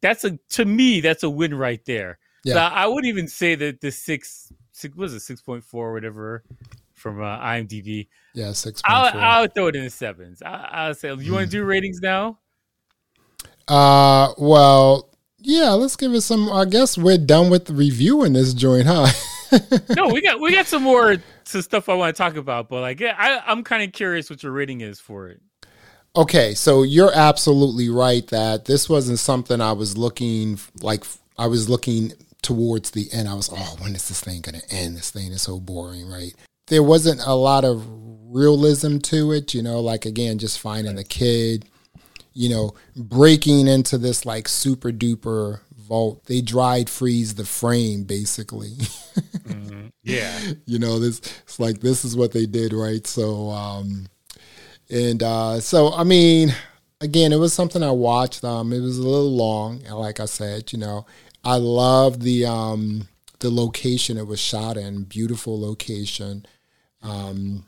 that's 0.00 0.24
a 0.24 0.36
to 0.50 0.64
me 0.64 1.00
that's 1.00 1.22
a 1.22 1.30
win 1.30 1.54
right 1.54 1.84
there. 1.84 2.18
Yeah. 2.42 2.54
So 2.54 2.60
I 2.60 2.86
wouldn't 2.88 3.06
even 3.06 3.28
say 3.28 3.54
that 3.54 3.80
the 3.80 3.92
six, 3.92 4.52
six 4.72 4.96
was 4.96 5.14
it 5.14 5.20
six 5.20 5.40
point 5.40 5.62
four 5.62 5.90
or 5.90 5.92
whatever 5.92 6.42
from 7.02 7.20
uh, 7.20 7.38
IMDb. 7.38 8.08
Yeah, 8.32 8.52
six. 8.52 8.80
I'll, 8.84 9.10
I'll, 9.14 9.48
throw 9.48 9.66
it 9.66 9.76
in 9.76 9.84
the 9.84 9.90
sevens. 9.90 10.42
I, 10.42 10.88
will 10.88 10.94
say, 10.94 11.14
you 11.14 11.32
want 11.32 11.44
to 11.44 11.50
do 11.50 11.64
ratings 11.64 12.00
now? 12.00 12.38
Uh, 13.68 14.32
well, 14.38 15.10
yeah. 15.38 15.70
Let's 15.70 15.96
give 15.96 16.14
it 16.14 16.22
some. 16.22 16.48
I 16.50 16.64
guess 16.64 16.96
we're 16.96 17.18
done 17.18 17.50
with 17.50 17.68
reviewing 17.68 18.32
this 18.32 18.54
joint, 18.54 18.86
huh? 18.86 19.08
no, 19.96 20.08
we 20.08 20.22
got 20.22 20.40
we 20.40 20.52
got 20.52 20.66
some 20.66 20.82
more 20.82 21.16
some 21.44 21.62
stuff 21.62 21.88
I 21.88 21.94
want 21.94 22.16
to 22.16 22.22
talk 22.22 22.36
about, 22.36 22.68
but 22.68 22.80
like, 22.80 23.00
yeah, 23.00 23.14
I, 23.18 23.42
I'm 23.50 23.64
kind 23.64 23.82
of 23.82 23.92
curious 23.92 24.30
what 24.30 24.42
your 24.42 24.52
rating 24.52 24.80
is 24.80 24.98
for 25.00 25.28
it. 25.28 25.42
Okay, 26.14 26.54
so 26.54 26.82
you're 26.82 27.12
absolutely 27.14 27.88
right 27.88 28.26
that 28.28 28.66
this 28.66 28.88
wasn't 28.88 29.18
something 29.18 29.60
I 29.60 29.72
was 29.72 29.98
looking 29.98 30.58
like. 30.80 31.04
I 31.38 31.46
was 31.46 31.68
looking 31.68 32.12
towards 32.42 32.90
the 32.90 33.08
end. 33.12 33.28
I 33.28 33.34
was, 33.34 33.48
oh, 33.50 33.76
when 33.78 33.94
is 33.94 34.08
this 34.08 34.20
thing 34.20 34.42
going 34.42 34.60
to 34.60 34.74
end? 34.74 34.96
This 34.96 35.10
thing 35.10 35.32
is 35.32 35.42
so 35.42 35.58
boring, 35.58 36.08
right? 36.08 36.34
There 36.68 36.82
wasn't 36.82 37.20
a 37.26 37.34
lot 37.34 37.64
of 37.64 37.84
realism 38.32 38.98
to 38.98 39.32
it, 39.32 39.54
you 39.54 39.62
know, 39.62 39.80
like 39.80 40.06
again, 40.06 40.38
just 40.38 40.58
finding 40.58 40.96
the 40.96 41.04
kid, 41.04 41.66
you 42.32 42.48
know, 42.48 42.74
breaking 42.96 43.66
into 43.66 43.98
this 43.98 44.24
like 44.24 44.48
super 44.48 44.90
duper 44.90 45.60
vault. 45.76 46.24
They 46.26 46.40
dried 46.40 46.88
freeze 46.88 47.34
the 47.34 47.44
frame 47.44 48.04
basically. 48.04 48.70
mm-hmm. 49.46 49.88
Yeah. 50.02 50.38
you 50.66 50.78
know, 50.78 50.98
this 50.98 51.20
it's 51.42 51.60
like 51.60 51.80
this 51.80 52.04
is 52.04 52.16
what 52.16 52.32
they 52.32 52.46
did, 52.46 52.72
right? 52.72 53.06
So 53.06 53.50
um 53.50 54.06
and 54.90 55.22
uh 55.22 55.60
so 55.60 55.92
I 55.92 56.04
mean, 56.04 56.54
again, 57.00 57.32
it 57.32 57.38
was 57.38 57.52
something 57.52 57.82
I 57.82 57.90
watched. 57.90 58.44
Um 58.44 58.72
it 58.72 58.80
was 58.80 58.98
a 58.98 59.02
little 59.02 59.30
long, 59.30 59.82
and 59.86 59.96
like 59.96 60.20
I 60.20 60.26
said, 60.26 60.72
you 60.72 60.78
know, 60.78 61.06
I 61.44 61.56
love 61.56 62.20
the 62.20 62.46
um 62.46 63.08
the 63.42 63.50
location 63.50 64.16
it 64.16 64.26
was 64.26 64.40
shot 64.40 64.76
in, 64.76 65.02
beautiful 65.04 65.60
location. 65.60 66.46
Um, 67.02 67.66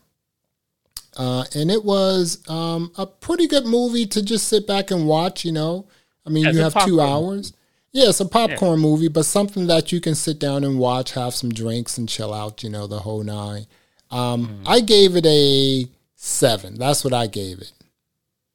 uh, 1.15 1.45
and 1.53 1.69
it 1.69 1.85
was 1.85 2.41
um, 2.49 2.91
a 2.97 3.05
pretty 3.05 3.47
good 3.47 3.65
movie 3.65 4.05
to 4.07 4.23
just 4.23 4.47
sit 4.47 4.65
back 4.65 4.89
and 4.89 5.07
watch. 5.07 5.45
You 5.45 5.51
know, 5.51 5.87
I 6.25 6.29
mean, 6.31 6.47
As 6.47 6.55
you 6.55 6.63
have 6.63 6.85
two 6.85 6.99
hours. 6.99 7.53
Yeah, 7.91 8.09
it's 8.09 8.19
a 8.19 8.25
popcorn 8.25 8.79
yeah. 8.79 8.85
movie, 8.85 9.07
but 9.07 9.23
something 9.23 9.67
that 9.67 9.93
you 9.93 10.01
can 10.01 10.15
sit 10.15 10.37
down 10.37 10.65
and 10.65 10.77
watch, 10.79 11.13
have 11.13 11.33
some 11.33 11.53
drinks, 11.53 11.97
and 11.97 12.09
chill 12.09 12.33
out. 12.33 12.61
You 12.63 12.69
know, 12.69 12.87
the 12.87 12.99
whole 12.99 13.23
nine. 13.23 13.67
Um, 14.11 14.47
mm. 14.47 14.63
I 14.65 14.81
gave 14.81 15.15
it 15.15 15.25
a 15.25 15.87
seven. 16.15 16.77
That's 16.77 17.05
what 17.05 17.13
I 17.13 17.27
gave 17.27 17.59
it. 17.59 17.71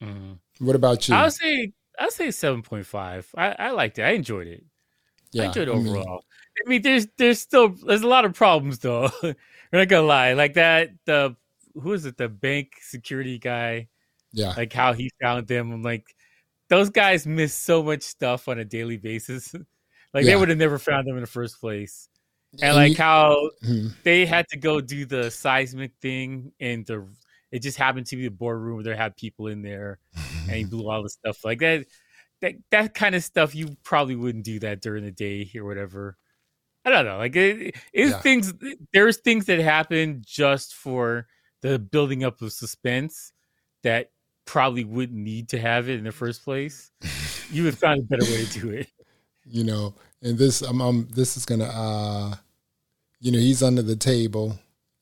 Mm. 0.03 0.37
What 0.59 0.75
about 0.75 1.07
you? 1.07 1.15
I 1.15 1.23
would 1.23 1.33
say 1.33 1.73
I 1.99 2.03
would 2.03 2.13
say 2.13 2.29
seven 2.29 2.61
point 2.61 2.85
five. 2.85 3.27
I, 3.35 3.55
I 3.57 3.71
liked 3.71 3.97
it. 3.97 4.03
I 4.03 4.11
enjoyed 4.11 4.47
it. 4.47 4.63
Yeah, 5.31 5.43
I 5.43 5.45
enjoyed 5.47 5.67
it 5.67 5.71
overall. 5.71 6.07
I 6.07 6.11
mean, 6.11 6.21
I 6.65 6.69
mean, 6.69 6.81
there's 6.81 7.07
there's 7.17 7.39
still 7.39 7.69
there's 7.69 8.01
a 8.01 8.07
lot 8.07 8.25
of 8.25 8.33
problems 8.33 8.79
though. 8.79 9.09
We're 9.23 9.35
not 9.79 9.87
gonna 9.87 10.07
lie, 10.07 10.33
like 10.33 10.55
that. 10.55 10.89
The 11.05 11.35
who 11.73 11.93
is 11.93 12.05
it? 12.05 12.17
The 12.17 12.29
bank 12.29 12.73
security 12.81 13.39
guy. 13.39 13.87
Yeah. 14.33 14.53
Like 14.55 14.73
how 14.73 14.93
he 14.93 15.11
found 15.21 15.47
them. 15.47 15.71
I'm 15.71 15.83
like, 15.83 16.15
those 16.69 16.89
guys 16.89 17.25
miss 17.25 17.53
so 17.53 17.83
much 17.83 18.01
stuff 18.01 18.47
on 18.47 18.59
a 18.59 18.65
daily 18.65 18.97
basis. 18.97 19.53
like 20.13 20.25
yeah. 20.25 20.31
they 20.31 20.35
would 20.35 20.49
have 20.49 20.57
never 20.57 20.77
found 20.77 21.07
them 21.07 21.15
in 21.15 21.21
the 21.21 21.27
first 21.27 21.59
place. 21.59 22.09
And, 22.53 22.63
and 22.63 22.75
like 22.75 22.97
how 22.97 23.49
mm-hmm. 23.63 23.87
they 24.03 24.25
had 24.25 24.47
to 24.49 24.57
go 24.57 24.81
do 24.81 25.05
the 25.05 25.31
seismic 25.31 25.93
thing, 26.01 26.51
and 26.59 26.85
the 26.85 27.07
it 27.51 27.61
just 27.61 27.77
happened 27.77 28.07
to 28.07 28.15
be 28.15 28.23
the 28.23 28.31
boardroom 28.31 28.75
where 28.75 28.83
they 28.83 28.95
had 28.95 29.15
people 29.15 29.47
in 29.47 29.61
there, 29.61 29.99
and 30.47 30.51
he 30.51 30.63
blew 30.69 30.89
all 30.89 31.03
the 31.03 31.09
stuff 31.09 31.43
like 31.45 31.59
that. 31.59 31.85
That 32.41 32.55
that 32.71 32.93
kind 32.93 33.15
of 33.15 33.23
stuff 33.23 33.53
you 33.55 33.75
probably 33.83 34.15
wouldn't 34.15 34.45
do 34.45 34.59
that 34.59 34.81
during 34.81 35.03
the 35.03 35.11
day 35.11 35.49
or 35.55 35.65
whatever. 35.65 36.17
I 36.83 36.89
don't 36.89 37.05
know. 37.05 37.17
Like 37.17 37.35
it, 37.35 37.75
it's 37.93 38.11
yeah. 38.11 38.19
things. 38.19 38.53
There's 38.93 39.17
things 39.17 39.45
that 39.45 39.59
happen 39.59 40.23
just 40.25 40.73
for 40.73 41.27
the 41.61 41.77
building 41.77 42.23
up 42.23 42.41
of 42.41 42.51
suspense 42.51 43.33
that 43.83 44.11
probably 44.45 44.83
wouldn't 44.83 45.19
need 45.19 45.49
to 45.49 45.59
have 45.59 45.89
it 45.89 45.97
in 45.97 46.03
the 46.03 46.11
first 46.11 46.43
place. 46.43 46.91
you 47.51 47.63
would 47.63 47.77
find 47.77 47.99
a 47.99 48.03
better 48.03 48.25
way 48.31 48.45
to 48.45 48.59
do 48.59 48.69
it. 48.71 48.87
You 49.45 49.63
know, 49.63 49.95
and 50.21 50.37
this, 50.37 50.61
um, 50.63 50.81
um 50.81 51.07
this 51.13 51.37
is 51.37 51.45
gonna, 51.45 51.65
uh, 51.65 52.35
you 53.19 53.31
know, 53.31 53.39
he's 53.39 53.63
under 53.63 53.81
the 53.81 53.95
table 53.95 54.59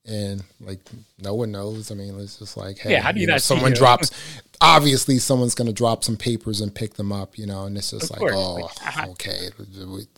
and 0.09 0.43
like 0.59 0.79
no 1.21 1.35
one 1.35 1.51
knows. 1.51 1.91
I 1.91 1.95
mean, 1.95 2.19
it's 2.19 2.39
just 2.39 2.57
like, 2.57 2.79
hey, 2.79 2.91
yeah, 2.91 3.01
how 3.01 3.11
do 3.11 3.19
you, 3.19 3.27
you 3.27 3.31
know, 3.31 3.37
someone 3.37 3.73
drops 3.73 4.11
obviously 4.61 5.17
someone's 5.17 5.55
going 5.55 5.67
to 5.67 5.73
drop 5.73 6.03
some 6.03 6.17
papers 6.17 6.61
and 6.61 6.73
pick 6.73 6.95
them 6.95 7.11
up, 7.11 7.37
you 7.37 7.45
know, 7.45 7.65
and 7.65 7.77
it's 7.77 7.91
just 7.91 8.11
like, 8.11 8.21
oh, 8.21 8.55
like, 8.55 8.79
how, 8.79 9.09
okay, 9.11 9.49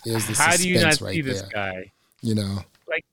there's 0.05 0.27
the 0.27 0.33
how 0.37 0.55
do 0.55 0.67
you 0.67 0.79
not 0.79 0.99
right 1.01 1.15
see 1.15 1.21
this 1.21 1.41
guy? 1.43 1.91
You 2.21 2.35
know, 2.35 2.59
like, 2.87 3.05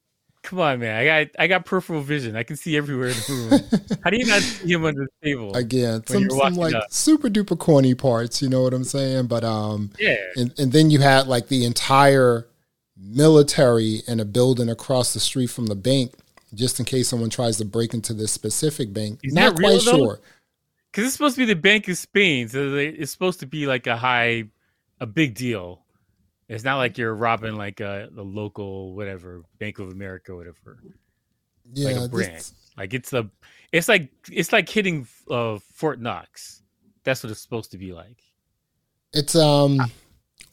come 0.43 0.61
on, 0.61 0.81
man, 0.81 0.97
I 0.97 1.05
got 1.05 1.31
I 1.39 1.47
got 1.47 1.65
peripheral 1.65 2.01
vision, 2.01 2.37
I 2.37 2.43
can 2.43 2.57
see 2.57 2.77
everywhere 2.77 3.09
in 3.09 3.15
the 3.15 3.49
room. 3.51 3.99
how 4.05 4.11
do 4.11 4.19
you 4.19 4.27
not 4.27 4.43
see 4.43 4.73
him 4.73 4.85
under 4.85 5.05
the 5.05 5.29
table? 5.29 5.55
Again, 5.55 6.07
some, 6.07 6.29
some 6.31 6.55
like 6.55 6.75
up? 6.75 6.91
super 6.91 7.29
duper 7.29 7.59
corny 7.59 7.95
parts, 7.95 8.43
you 8.43 8.49
know 8.49 8.63
what 8.63 8.75
I'm 8.75 8.85
saying? 8.85 9.27
But 9.27 9.45
um, 9.45 9.91
yeah, 9.99 10.17
and 10.37 10.53
and 10.59 10.73
then 10.73 10.91
you 10.91 11.01
had 11.01 11.27
like 11.27 11.49
the 11.49 11.65
entire 11.65 12.47
military 13.01 14.03
in 14.09 14.21
a 14.21 14.25
building 14.25 14.69
across 14.69 15.15
the 15.15 15.21
street 15.21 15.49
from 15.49 15.67
the 15.67 15.77
bank. 15.77 16.13
Just 16.55 16.81
in 16.81 16.87
case 16.87 17.09
someone 17.09 17.31
tries 17.31 17.59
to 17.59 17.65
break 17.65 17.93
into 17.93 18.15
this 18.15 18.33
specific 18.33 18.93
bank, 18.93 19.21
Is 19.23 19.35
not 19.35 19.57
quite 19.57 19.83
sure 19.83 20.21
because 20.91 21.07
it's 21.07 21.15
supposed 21.15 21.37
to 21.37 21.43
be 21.43 21.45
the 21.45 21.55
Bank 21.55 21.89
of 21.89 21.97
Spain, 21.97 22.49
so 22.49 22.75
it's 22.75 23.13
supposed 23.13 23.41
to 23.41 23.47
be 23.47 23.67
like 23.67 23.87
a 23.87 23.97
high, 23.97 24.45
a 25.01 25.07
big 25.07 25.35
deal. 25.35 25.85
It's 26.49 26.65
not 26.65 26.79
like 26.79 26.97
you're 26.97 27.15
robbing 27.15 27.57
like 27.57 27.81
a 27.81 28.09
the 28.11 28.25
local 28.25 28.95
whatever 28.95 29.43
Bank 29.59 29.79
of 29.79 29.91
America, 29.91 30.35
whatever. 30.35 30.83
Yeah, 31.73 31.91
like 31.91 32.05
a 32.05 32.09
brand. 32.09 32.37
This... 32.37 32.53
Like 32.77 32.95
it's 32.95 33.13
a, 33.13 33.29
it's 33.71 33.89
like 33.89 34.11
it's 34.31 34.53
like 34.53 34.69
hitting 34.69 35.07
uh, 35.31 35.59
Fort 35.75 36.01
Knox. 36.01 36.63
That's 37.05 37.23
what 37.23 37.31
it's 37.31 37.43
supposed 37.43 37.71
to 37.73 37.79
be 37.79 37.93
like. 37.93 38.23
It's 39.13 39.37
um, 39.37 39.81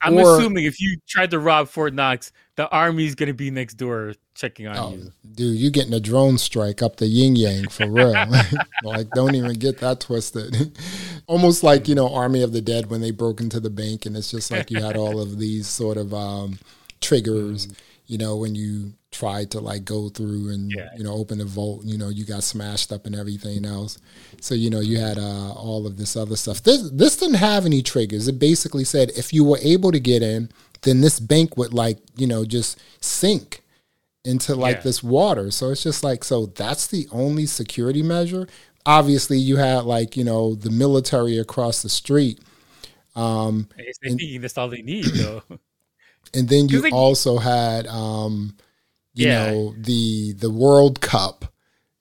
I'm 0.01 0.17
or, 0.17 0.37
assuming 0.37 0.65
if 0.65 0.79
you 0.79 0.97
tried 1.07 1.31
to 1.31 1.39
rob 1.39 1.67
Fort 1.67 1.93
Knox, 1.93 2.31
the 2.55 2.69
army's 2.69 3.15
going 3.15 3.27
to 3.27 3.33
be 3.33 3.51
next 3.51 3.75
door 3.75 4.13
checking 4.33 4.67
on 4.67 4.77
oh, 4.77 4.91
you. 4.91 5.11
Dude, 5.33 5.57
you 5.57 5.71
getting 5.71 5.93
a 5.93 5.99
drone 5.99 6.37
strike 6.37 6.81
up 6.81 6.97
the 6.97 7.07
yin 7.07 7.35
yang 7.35 7.67
for 7.69 7.87
real. 7.87 8.13
like, 8.83 9.09
don't 9.11 9.35
even 9.35 9.53
get 9.53 9.79
that 9.79 9.99
twisted. 9.99 10.77
Almost 11.27 11.63
like, 11.63 11.87
you 11.87 11.95
know, 11.95 12.13
Army 12.13 12.41
of 12.41 12.53
the 12.53 12.61
Dead 12.61 12.89
when 12.89 13.01
they 13.01 13.11
broke 13.11 13.41
into 13.41 13.59
the 13.59 13.69
bank, 13.69 14.05
and 14.05 14.15
it's 14.15 14.31
just 14.31 14.51
like 14.51 14.69
you 14.69 14.81
had 14.81 14.95
all 14.95 15.19
of 15.19 15.39
these 15.39 15.67
sort 15.67 15.97
of 15.97 16.13
um, 16.13 16.59
triggers, 17.01 17.67
mm-hmm. 17.67 17.75
You 18.07 18.17
know, 18.17 18.37
when 18.37 18.55
you 18.55 18.93
tried 19.15 19.49
to 19.49 19.59
like 19.61 19.85
go 19.85 20.09
through 20.09 20.49
and 20.49 20.71
yeah. 20.75 20.89
you 20.97 21.03
know 21.03 21.13
open 21.13 21.37
the 21.37 21.45
vault 21.45 21.85
you 21.85 21.97
know 21.97 22.09
you 22.09 22.25
got 22.25 22.43
smashed 22.43 22.91
up 22.91 23.05
and 23.05 23.15
everything 23.15 23.65
else. 23.65 23.97
So 24.41 24.53
you 24.53 24.69
know 24.69 24.81
you 24.81 24.97
had 24.99 25.17
uh, 25.17 25.53
all 25.53 25.87
of 25.87 25.97
this 25.97 26.17
other 26.17 26.35
stuff. 26.35 26.61
This 26.63 26.89
this 26.91 27.15
didn't 27.17 27.35
have 27.35 27.65
any 27.65 27.81
triggers. 27.81 28.27
It 28.27 28.39
basically 28.39 28.83
said 28.83 29.11
if 29.15 29.33
you 29.33 29.45
were 29.45 29.59
able 29.61 29.91
to 29.91 29.99
get 29.99 30.21
in 30.21 30.49
then 30.81 31.01
this 31.01 31.19
bank 31.19 31.57
would 31.57 31.73
like 31.73 31.97
you 32.17 32.27
know 32.27 32.43
just 32.43 32.79
sink 32.99 33.63
into 34.25 34.53
like 34.53 34.77
yeah. 34.77 34.81
this 34.81 35.01
water. 35.01 35.49
So 35.49 35.69
it's 35.69 35.83
just 35.83 36.03
like 36.03 36.23
so 36.23 36.47
that's 36.47 36.87
the 36.87 37.07
only 37.11 37.45
security 37.45 38.03
measure. 38.03 38.47
Obviously 38.85 39.37
you 39.37 39.55
had 39.55 39.85
like 39.85 40.17
you 40.17 40.25
know 40.25 40.55
the 40.55 40.69
military 40.69 41.39
across 41.39 41.81
the 41.81 41.89
street 41.89 42.39
um 43.15 43.69
I 43.79 43.83
guess 43.83 43.95
and, 44.03 44.19
thinking 44.19 44.41
that's 44.41 44.57
all 44.57 44.67
they 44.67 44.81
need 44.81 45.05
though 45.05 45.41
and 46.35 46.49
then 46.49 46.69
you 46.69 46.87
also 46.91 47.37
had 47.37 47.87
um 47.87 48.55
you 49.13 49.27
yeah. 49.27 49.51
know 49.51 49.73
the 49.77 50.33
the 50.33 50.51
World 50.51 51.01
Cup. 51.01 51.45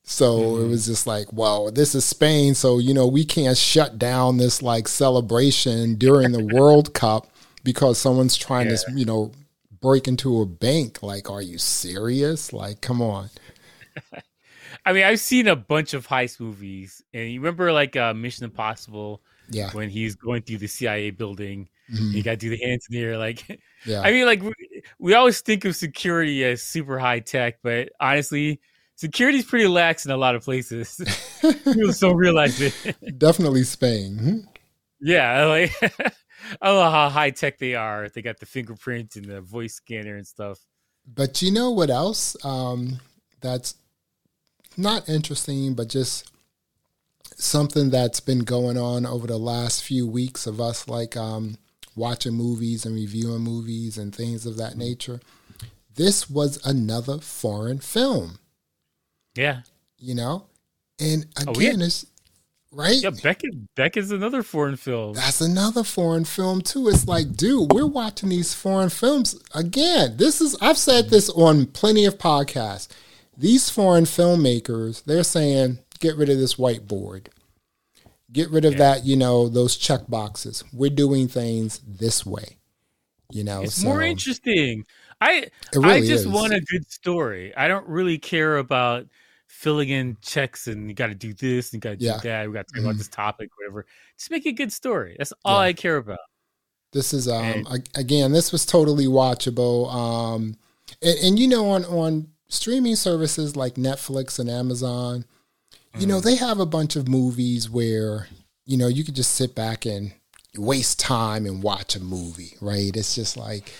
So 0.06 0.38
mm-hmm. 0.38 0.64
it 0.64 0.68
was 0.68 0.84
just 0.84 1.06
like, 1.06 1.32
well, 1.32 1.70
this 1.70 1.94
is 1.94 2.04
Spain, 2.04 2.54
so 2.54 2.78
you 2.78 2.92
know 2.92 3.06
we 3.06 3.24
can't 3.24 3.56
shut 3.56 3.98
down 3.98 4.36
this 4.36 4.60
like 4.60 4.86
celebration 4.86 5.94
during 5.94 6.32
the 6.32 6.44
World 6.44 6.92
Cup 6.92 7.28
because 7.62 7.96
someone's 7.98 8.36
trying 8.36 8.68
yeah. 8.68 8.76
to 8.76 8.92
you 8.92 9.06
know 9.06 9.32
break 9.80 10.06
into 10.08 10.40
a 10.40 10.46
bank. 10.46 11.02
Like, 11.02 11.30
are 11.30 11.42
you 11.42 11.58
serious? 11.58 12.52
Like, 12.52 12.80
come 12.80 13.00
on. 13.00 13.30
I 14.86 14.92
mean, 14.92 15.04
I've 15.04 15.20
seen 15.20 15.46
a 15.46 15.56
bunch 15.56 15.94
of 15.94 16.06
heist 16.06 16.40
movies, 16.40 17.02
and 17.14 17.30
you 17.30 17.40
remember 17.40 17.72
like 17.72 17.96
uh, 17.96 18.12
Mission 18.12 18.44
Impossible, 18.44 19.22
yeah, 19.48 19.70
when 19.72 19.88
he's 19.88 20.16
going 20.16 20.42
through 20.42 20.58
the 20.58 20.66
CIA 20.66 21.10
building, 21.10 21.68
mm-hmm. 21.92 22.10
you 22.12 22.22
got 22.22 22.32
to 22.32 22.36
do 22.36 22.50
the 22.50 22.58
hands 22.58 22.86
in 22.90 22.96
the 22.96 23.02
air, 23.02 23.18
like 23.18 23.44
yeah. 23.84 24.00
I 24.00 24.12
mean, 24.12 24.26
like 24.26 24.42
we, 24.42 24.52
we 24.98 25.14
always 25.14 25.40
think 25.40 25.64
of 25.64 25.76
security 25.76 26.44
as 26.44 26.62
super 26.62 26.98
high 26.98 27.20
tech, 27.20 27.58
but 27.62 27.90
honestly, 28.00 28.60
security 28.96 29.38
is 29.38 29.44
pretty 29.44 29.66
lax 29.66 30.04
in 30.04 30.12
a 30.12 30.16
lot 30.16 30.34
of 30.34 30.44
places. 30.44 31.00
People 31.40 31.92
don't 31.92 32.16
realize 32.16 32.60
it. 32.60 32.74
Definitely 33.18 33.64
Spain. 33.64 34.18
Hmm? 34.18 34.38
Yeah, 35.00 35.44
like 35.46 35.72
I 35.82 36.66
don't 36.66 36.76
know 36.76 36.90
how 36.90 37.08
high 37.08 37.30
tech 37.30 37.58
they 37.58 37.74
are. 37.74 38.08
They 38.08 38.22
got 38.22 38.38
the 38.40 38.46
fingerprint 38.46 39.16
and 39.16 39.26
the 39.26 39.40
voice 39.40 39.74
scanner 39.74 40.16
and 40.16 40.26
stuff. 40.26 40.58
But 41.06 41.42
you 41.42 41.52
know 41.52 41.70
what 41.70 41.90
else? 41.90 42.36
Um, 42.44 43.00
that's 43.40 43.74
not 44.76 45.08
interesting, 45.08 45.74
but 45.74 45.88
just 45.88 46.30
something 47.36 47.90
that's 47.90 48.20
been 48.20 48.40
going 48.40 48.78
on 48.78 49.04
over 49.04 49.26
the 49.26 49.38
last 49.38 49.82
few 49.82 50.06
weeks 50.06 50.46
of 50.46 50.60
us 50.60 50.88
like 50.88 51.16
um, 51.16 51.58
watching 51.96 52.34
movies 52.34 52.84
and 52.84 52.94
reviewing 52.94 53.42
movies 53.42 53.98
and 53.98 54.14
things 54.14 54.46
of 54.46 54.56
that 54.56 54.76
nature. 54.76 55.20
This 55.94 56.28
was 56.28 56.64
another 56.66 57.18
foreign 57.18 57.78
film. 57.78 58.38
Yeah. 59.36 59.60
You 59.98 60.14
know? 60.14 60.46
And 61.00 61.26
oh, 61.46 61.52
again, 61.52 61.82
oh, 61.82 61.86
it's 61.86 62.06
right? 62.74 62.96
Yeah, 62.96 63.10
Beckett 63.10 63.74
Beck 63.74 63.96
is 63.96 64.10
another 64.10 64.42
foreign 64.42 64.76
film. 64.76 65.14
That's 65.14 65.40
another 65.40 65.84
foreign 65.84 66.24
film 66.24 66.60
too. 66.60 66.88
It's 66.88 67.06
like, 67.06 67.34
dude, 67.36 67.72
we're 67.72 67.86
watching 67.86 68.28
these 68.28 68.54
foreign 68.54 68.90
films 68.90 69.40
again. 69.54 70.16
This 70.16 70.40
is 70.40 70.56
I've 70.60 70.78
said 70.78 71.10
this 71.10 71.30
on 71.30 71.66
plenty 71.66 72.04
of 72.04 72.18
podcasts. 72.18 72.88
These 73.36 73.70
foreign 73.70 74.04
filmmakers, 74.04 75.04
they're 75.04 75.24
saying, 75.24 75.78
get 75.98 76.16
rid 76.16 76.28
of 76.28 76.38
this 76.38 76.54
whiteboard. 76.54 77.26
Get 78.34 78.50
rid 78.50 78.64
of 78.64 78.72
yeah. 78.72 78.78
that, 78.78 79.04
you 79.06 79.16
know, 79.16 79.48
those 79.48 79.76
check 79.76 80.02
boxes. 80.08 80.64
We're 80.72 80.90
doing 80.90 81.28
things 81.28 81.80
this 81.86 82.26
way. 82.26 82.58
You 83.30 83.44
know, 83.44 83.62
it's 83.62 83.80
so, 83.80 83.86
more 83.86 84.02
interesting. 84.02 84.84
I 85.20 85.46
really 85.72 85.92
I 85.92 86.00
just 86.00 86.26
is. 86.26 86.28
want 86.28 86.52
a 86.52 86.60
good 86.60 86.90
story. 86.90 87.54
I 87.56 87.68
don't 87.68 87.86
really 87.86 88.18
care 88.18 88.58
about 88.58 89.06
filling 89.46 89.88
in 89.88 90.16
checks 90.20 90.66
and 90.66 90.88
you 90.88 90.94
got 90.94 91.06
to 91.06 91.14
do 91.14 91.32
this 91.32 91.72
and 91.72 91.74
you 91.74 91.80
got 91.80 91.90
to 91.90 91.96
do 91.96 92.28
that. 92.28 92.48
We 92.48 92.54
got 92.54 92.66
to 92.66 92.72
talk 92.72 92.80
mm-hmm. 92.80 92.86
about 92.86 92.98
this 92.98 93.08
topic, 93.08 93.50
whatever. 93.56 93.86
Just 94.18 94.30
make 94.32 94.46
a 94.46 94.52
good 94.52 94.72
story. 94.72 95.14
That's 95.16 95.32
all 95.44 95.60
yeah. 95.60 95.68
I 95.68 95.72
care 95.72 95.96
about. 95.96 96.18
This 96.92 97.14
is 97.14 97.28
um 97.28 97.66
and, 97.70 97.88
again, 97.96 98.32
this 98.32 98.50
was 98.50 98.66
totally 98.66 99.06
watchable. 99.06 99.92
Um, 99.94 100.56
and, 101.00 101.18
and 101.22 101.38
you 101.38 101.48
know, 101.48 101.70
on 101.70 101.84
on 101.84 102.28
streaming 102.48 102.96
services 102.96 103.56
like 103.56 103.74
Netflix 103.74 104.38
and 104.38 104.50
Amazon, 104.50 105.24
you 105.98 106.06
know, 106.06 106.20
they 106.20 106.36
have 106.36 106.58
a 106.58 106.66
bunch 106.66 106.96
of 106.96 107.08
movies 107.08 107.70
where, 107.70 108.28
you 108.64 108.76
know, 108.76 108.88
you 108.88 109.04
could 109.04 109.14
just 109.14 109.34
sit 109.34 109.54
back 109.54 109.86
and 109.86 110.12
waste 110.56 110.98
time 110.98 111.46
and 111.46 111.62
watch 111.62 111.96
a 111.96 112.00
movie, 112.00 112.56
right? 112.60 112.96
It's 112.96 113.14
just 113.14 113.36
like, 113.36 113.72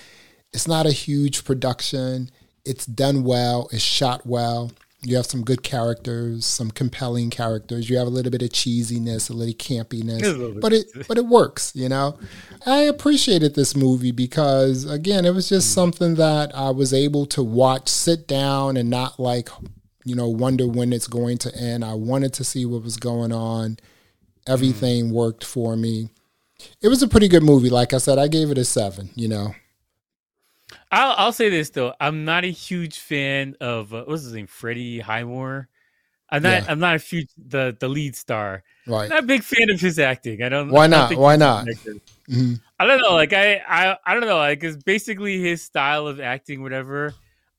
it's 0.53 0.69
not 0.69 0.87
a 0.87 0.93
huge 0.93 1.45
production. 1.45 2.31
It's 2.65 2.87
done 2.87 3.25
well, 3.25 3.69
it's 3.73 3.83
shot 3.83 4.27
well. 4.27 4.71
You 5.03 5.17
have 5.17 5.27
some 5.27 5.43
good 5.43 5.63
characters, 5.63 6.47
some 6.47 6.71
compelling 6.71 7.29
characters. 7.29 7.91
You 7.91 7.99
have 7.99 8.07
a 8.07 8.11
little 8.11 8.33
bit 8.33 8.41
of 8.41 8.49
cheesiness, 8.49 9.29
a 9.29 9.35
little 9.35 9.53
campiness, 9.55 10.61
but 10.63 10.73
it 10.73 10.87
but 11.07 11.19
it 11.19 11.27
works. 11.27 11.73
You 11.75 11.91
know, 11.91 12.19
I 12.65 12.85
appreciated 12.85 13.55
this 13.55 13.77
movie 13.77 14.13
because 14.13 14.87
again, 14.91 15.27
it 15.27 15.35
was 15.35 15.51
just 15.51 15.71
mm. 15.71 15.75
something 15.75 16.15
that 16.15 16.57
I 16.57 16.71
was 16.71 16.95
able 16.95 17.27
to 17.27 17.43
watch, 17.43 17.89
sit 17.89 18.27
down, 18.27 18.79
and 18.79 18.89
not 18.89 19.21
like 19.21 19.51
you 20.05 20.15
know, 20.15 20.29
wonder 20.29 20.67
when 20.69 20.93
it's 20.93 21.07
going 21.07 21.39
to 21.39 21.55
end. 21.57 21.85
I 21.85 21.95
wanted 21.95 22.33
to 22.35 22.45
see 22.45 22.67
what 22.67 22.83
was 22.83 22.97
going 22.97 23.33
on. 23.33 23.79
Everything 24.47 25.09
mm. 25.09 25.13
worked 25.13 25.45
for 25.45 25.77
me. 25.77 26.11
It 26.83 26.89
was 26.89 27.03
a 27.03 27.09
pretty 27.09 27.29
good 27.29 27.43
movie. 27.43 27.71
Like 27.71 27.93
I 27.93 27.99
said, 27.99 28.19
I 28.19 28.29
gave 28.29 28.51
it 28.51 28.59
a 28.59 28.65
seven, 28.65 29.11
you 29.15 29.29
know. 29.29 29.55
I'll, 30.93 31.15
I'll 31.17 31.33
say 31.33 31.49
this 31.49 31.71
though. 31.71 31.95
I'm 32.01 32.25
not 32.25 32.45
a 32.45 32.51
huge 32.51 32.99
fan 32.99 33.57
of 33.61 33.93
uh, 33.93 34.05
what's 34.05 34.23
his 34.23 34.33
name, 34.33 34.47
Freddie 34.47 35.01
Highmore. 35.01 35.69
I'm 36.31 36.43
not. 36.43 36.63
Yeah. 36.63 36.65
I'm 36.69 36.79
not 36.79 36.97
a 36.97 36.99
huge 36.99 37.29
the 37.37 37.77
the 37.79 37.89
lead 37.89 38.17
star. 38.17 38.63
Right. 38.87 39.05
I'm 39.05 39.09
not 39.11 39.25
a 39.25 39.27
big 39.27 39.43
fan 39.43 39.71
of 39.71 39.81
his 39.81 39.99
acting. 39.99 40.43
I 40.43 40.49
don't. 40.49 40.71
Why 40.71 40.87
not? 40.87 41.11
Don't 41.11 41.21
Why 41.21 41.37
not? 41.37 41.67
Mm-hmm. 41.67 42.55
I 42.79 42.87
don't 42.87 43.01
know. 43.01 43.15
Like 43.15 43.33
I, 43.33 43.57
I, 43.69 43.97
I 44.05 44.15
don't 44.15 44.27
know. 44.27 44.39
Like 44.39 44.65
it's 44.65 44.83
basically 44.83 45.41
his 45.41 45.63
style 45.63 46.07
of 46.07 46.21
acting, 46.21 46.63
whatever. 46.63 47.15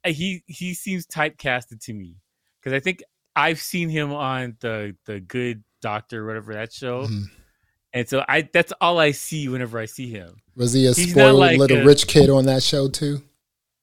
He 0.06 0.44
he 0.48 0.74
seems 0.74 1.06
typecasted 1.06 1.84
to 1.86 1.94
me 1.94 2.18
because 2.66 2.76
I 2.76 2.80
think 2.80 3.04
I've 3.36 3.60
seen 3.60 3.90
him 3.90 4.12
on 4.12 4.58
the 4.60 4.96
the 5.06 5.20
Good 5.20 5.64
Doctor, 5.82 6.26
whatever 6.26 6.54
that 6.54 6.74
show. 6.74 7.04
Mm-hmm. 7.04 7.24
And 7.94 8.10
so 8.10 8.26
I 8.28 8.50
that's 8.52 8.74
all 8.82 9.00
I 9.00 9.12
see 9.12 9.48
whenever 9.48 9.78
I 9.78 9.86
see 9.86 10.10
him. 10.10 10.42
Was 10.56 10.74
he 10.74 10.88
a 10.88 10.94
he's 10.94 11.12
spoiled 11.12 11.40
like 11.40 11.60
little 11.60 11.78
a, 11.78 11.86
rich 11.86 12.08
kid 12.08 12.30
on 12.30 12.46
that 12.46 12.64
show 12.64 12.90
too? 12.90 13.22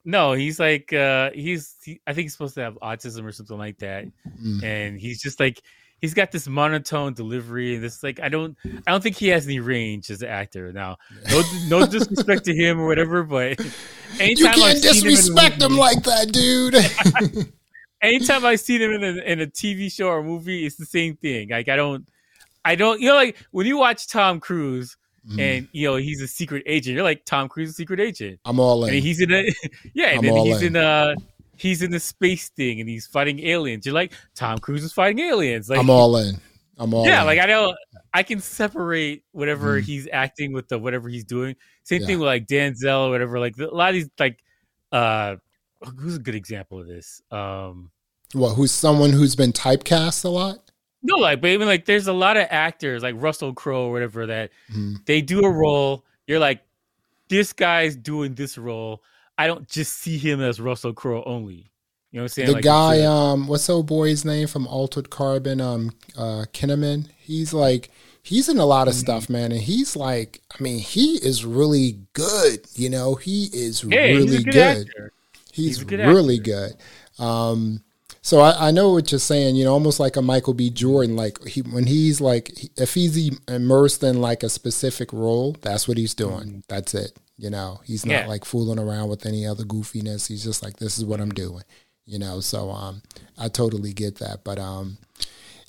No, 0.04 0.32
he's 0.32 0.58
like 0.58 0.92
uh 0.92 1.30
he's 1.32 1.76
he, 1.84 2.00
I 2.06 2.12
think 2.12 2.24
he's 2.24 2.32
supposed 2.32 2.54
to 2.56 2.62
have 2.62 2.74
autism 2.82 3.24
or 3.24 3.30
something 3.30 3.56
like 3.56 3.78
that. 3.78 4.06
Mm. 4.42 4.62
And 4.64 5.00
he's 5.00 5.22
just 5.22 5.38
like 5.38 5.62
he's 6.00 6.12
got 6.12 6.32
this 6.32 6.48
monotone 6.48 7.14
delivery 7.14 7.76
and 7.76 7.84
this 7.84 8.02
like 8.02 8.18
I 8.20 8.28
don't 8.28 8.58
I 8.64 8.90
don't 8.90 9.02
think 9.02 9.16
he 9.16 9.28
has 9.28 9.46
any 9.46 9.60
range 9.60 10.10
as 10.10 10.22
an 10.22 10.28
actor. 10.28 10.72
Now, 10.72 10.96
no 11.30 11.42
no 11.68 11.86
disrespect 11.90 12.44
to 12.46 12.54
him 12.54 12.80
or 12.80 12.86
whatever, 12.86 13.22
but 13.22 13.60
you 14.18 14.34
can't 14.36 14.82
disrespect 14.82 15.62
him, 15.62 15.72
him 15.72 15.78
like 15.78 16.02
that, 16.02 16.32
dude. 16.32 17.52
anytime 18.02 18.44
I 18.44 18.56
see 18.56 18.78
them 18.78 18.92
in 18.92 19.04
a, 19.04 19.22
in 19.22 19.40
a 19.40 19.46
TV 19.46 19.90
show 19.90 20.08
or 20.08 20.22
movie, 20.22 20.66
it's 20.66 20.76
the 20.76 20.86
same 20.86 21.16
thing. 21.16 21.50
Like 21.50 21.68
I 21.68 21.76
don't, 21.76 22.06
I 22.64 22.74
don't, 22.74 23.00
you 23.00 23.08
know, 23.08 23.14
like 23.14 23.36
when 23.52 23.66
you 23.66 23.78
watch 23.78 24.08
Tom 24.08 24.40
Cruise 24.40 24.96
mm. 25.28 25.40
and 25.40 25.68
you 25.72 25.88
know 25.88 25.96
he's 25.96 26.20
a 26.20 26.28
secret 26.28 26.64
agent, 26.66 26.94
you're 26.94 27.04
like 27.04 27.24
Tom 27.24 27.48
Cruise, 27.48 27.70
is 27.70 27.74
a 27.74 27.76
secret 27.76 28.00
agent. 28.00 28.40
I'm 28.44 28.60
all 28.60 28.84
in. 28.84 28.94
And 28.94 29.02
he's 29.02 29.20
in 29.20 29.32
a, 29.32 29.44
yeah, 29.94 30.08
and 30.08 30.18
I'm 30.18 30.34
then 30.34 30.36
he's 30.44 30.62
in. 30.62 30.76
in 30.76 30.82
a, 30.82 31.14
he's 31.56 31.82
in 31.82 31.90
the 31.90 32.00
space 32.00 32.48
thing 32.50 32.80
and 32.80 32.88
he's 32.88 33.06
fighting 33.06 33.40
aliens. 33.40 33.86
You're 33.86 33.94
like 33.94 34.12
Tom 34.34 34.58
Cruise 34.58 34.84
is 34.84 34.92
fighting 34.92 35.20
aliens. 35.20 35.70
Like 35.70 35.78
I'm 35.78 35.90
all 35.90 36.16
in. 36.16 36.34
I'm 36.78 36.92
all 36.92 37.06
yeah. 37.06 37.20
In. 37.20 37.26
Like 37.26 37.38
I 37.38 37.46
know 37.46 37.74
I 38.12 38.22
can 38.24 38.40
separate 38.40 39.22
whatever 39.32 39.80
mm. 39.80 39.84
he's 39.84 40.08
acting 40.12 40.52
with 40.52 40.68
the 40.68 40.78
whatever 40.78 41.08
he's 41.08 41.24
doing. 41.24 41.54
Same 41.84 42.00
yeah. 42.00 42.06
thing 42.08 42.18
with 42.18 42.26
like 42.26 42.46
Denzel 42.46 43.06
or 43.06 43.10
whatever. 43.10 43.38
Like 43.38 43.56
a 43.58 43.66
lot 43.66 43.90
of 43.90 43.94
these 43.94 44.10
like 44.18 44.40
uh 44.90 45.36
who's 45.98 46.16
a 46.16 46.20
good 46.20 46.34
example 46.34 46.80
of 46.80 46.86
this? 46.86 47.22
Um, 47.30 47.90
what? 48.32 48.54
Who's 48.54 48.72
someone 48.72 49.10
who's 49.10 49.36
been 49.36 49.52
typecast 49.52 50.24
a 50.24 50.28
lot? 50.28 50.58
No, 51.02 51.16
like, 51.16 51.40
but 51.40 51.50
even 51.50 51.66
like, 51.66 51.84
there's 51.84 52.06
a 52.06 52.12
lot 52.12 52.36
of 52.36 52.46
actors 52.50 53.02
like 53.02 53.16
Russell 53.18 53.52
Crowe 53.52 53.86
or 53.86 53.92
whatever 53.92 54.26
that 54.26 54.50
mm-hmm. 54.70 54.94
they 55.04 55.20
do 55.20 55.40
a 55.40 55.50
role. 55.50 56.04
You're 56.26 56.38
like, 56.38 56.62
this 57.28 57.52
guy's 57.52 57.96
doing 57.96 58.34
this 58.34 58.56
role. 58.56 59.02
I 59.36 59.46
don't 59.46 59.68
just 59.68 59.94
see 59.94 60.18
him 60.18 60.40
as 60.40 60.60
Russell 60.60 60.92
Crowe 60.92 61.22
only. 61.24 61.70
You 62.10 62.18
know 62.18 62.22
what 62.22 62.24
I'm 62.24 62.28
saying? 62.28 62.46
The 62.48 62.54
like, 62.54 62.64
guy, 62.64 63.02
um, 63.02 63.48
what's 63.48 63.68
old 63.70 63.86
boy's 63.86 64.24
name 64.24 64.46
from 64.46 64.66
Altered 64.66 65.10
Carbon? 65.10 65.60
Um, 65.60 65.92
uh, 66.16 66.44
Kinnaman. 66.52 67.08
He's 67.16 67.54
like 67.54 67.90
he's 68.22 68.48
in 68.48 68.58
a 68.58 68.66
lot 68.66 68.86
of 68.86 68.94
mm-hmm. 68.94 69.00
stuff, 69.00 69.28
man, 69.28 69.52
and 69.52 69.60
he's 69.60 69.96
like, 69.96 70.40
I 70.58 70.62
mean, 70.62 70.78
he 70.78 71.16
is 71.16 71.44
really 71.44 71.98
good. 72.12 72.66
You 72.74 72.90
know, 72.90 73.14
he 73.14 73.44
is 73.52 73.84
really 73.84 74.26
he's 74.26 74.44
good. 74.44 74.52
good. 74.52 75.10
He's, 75.52 75.78
he's 75.78 75.84
good 75.84 76.00
really 76.00 76.38
actor. 76.38 76.70
good. 77.18 77.24
Um, 77.24 77.82
so 78.22 78.40
I, 78.40 78.68
I, 78.68 78.70
know 78.70 78.92
what 78.92 79.10
you're 79.10 79.18
saying. 79.18 79.56
You 79.56 79.64
know, 79.64 79.72
almost 79.72 79.98
like 79.98 80.16
a 80.16 80.22
Michael 80.22 80.54
B. 80.54 80.70
Jordan. 80.70 81.16
Like 81.16 81.44
he, 81.44 81.60
when 81.62 81.86
he's 81.86 82.20
like, 82.20 82.52
if 82.78 82.94
he's 82.94 83.36
immersed 83.48 84.02
in 84.04 84.20
like 84.20 84.44
a 84.44 84.48
specific 84.48 85.12
role, 85.12 85.56
that's 85.60 85.88
what 85.88 85.98
he's 85.98 86.14
doing. 86.14 86.46
Mm-hmm. 86.46 86.58
That's 86.68 86.94
it. 86.94 87.18
You 87.36 87.50
know, 87.50 87.80
he's 87.84 88.06
not 88.06 88.12
yeah. 88.12 88.26
like 88.26 88.44
fooling 88.44 88.78
around 88.78 89.08
with 89.08 89.26
any 89.26 89.44
other 89.44 89.64
goofiness. 89.64 90.28
He's 90.28 90.44
just 90.44 90.62
like, 90.62 90.76
this 90.76 90.98
is 90.98 91.04
what 91.04 91.20
I'm 91.20 91.30
doing. 91.30 91.64
You 92.06 92.20
know, 92.20 92.38
so 92.38 92.70
um, 92.70 93.02
I 93.36 93.48
totally 93.48 93.92
get 93.92 94.16
that. 94.18 94.44
But 94.44 94.60
um, 94.60 94.98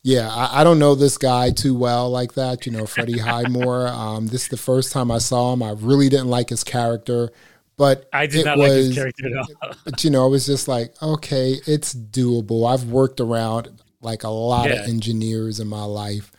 yeah, 0.04 0.30
I, 0.30 0.62
I, 0.62 0.64
don't 0.64 0.80
know 0.80 0.94
this 0.94 1.18
guy 1.18 1.50
too 1.50 1.74
well 1.74 2.10
like 2.12 2.34
that. 2.34 2.68
You 2.68 2.72
know, 2.74 2.86
Freddie 2.86 3.18
Highmore. 3.18 3.88
Um, 3.88 4.28
this 4.28 4.44
is 4.44 4.50
the 4.50 4.58
first 4.58 4.92
time 4.92 5.10
I 5.10 5.18
saw 5.18 5.54
him. 5.54 5.64
I 5.64 5.72
really 5.72 6.10
didn't 6.10 6.30
like 6.30 6.50
his 6.50 6.64
character. 6.64 7.32
But 7.76 8.08
I 8.14 8.28
did 8.28 8.46
not 8.46 8.58
was, 8.58 8.70
like 8.70 8.78
his 8.78 8.96
character 8.96 9.28
at 9.28 9.48
all. 9.62 9.76
but 9.84 10.04
you 10.04 10.10
know, 10.10 10.24
I 10.24 10.28
was 10.28 10.46
just 10.46 10.68
like, 10.68 10.94
okay, 11.02 11.56
it's 11.66 11.94
doable. 11.94 12.72
I've 12.72 12.86
worked 12.86 13.20
around 13.20 13.82
like 14.02 14.24
a 14.24 14.30
lot 14.30 14.70
yeah. 14.70 14.82
of 14.82 14.88
engineers 14.88 15.60
in 15.60 15.68
my 15.68 15.84
life, 15.84 16.32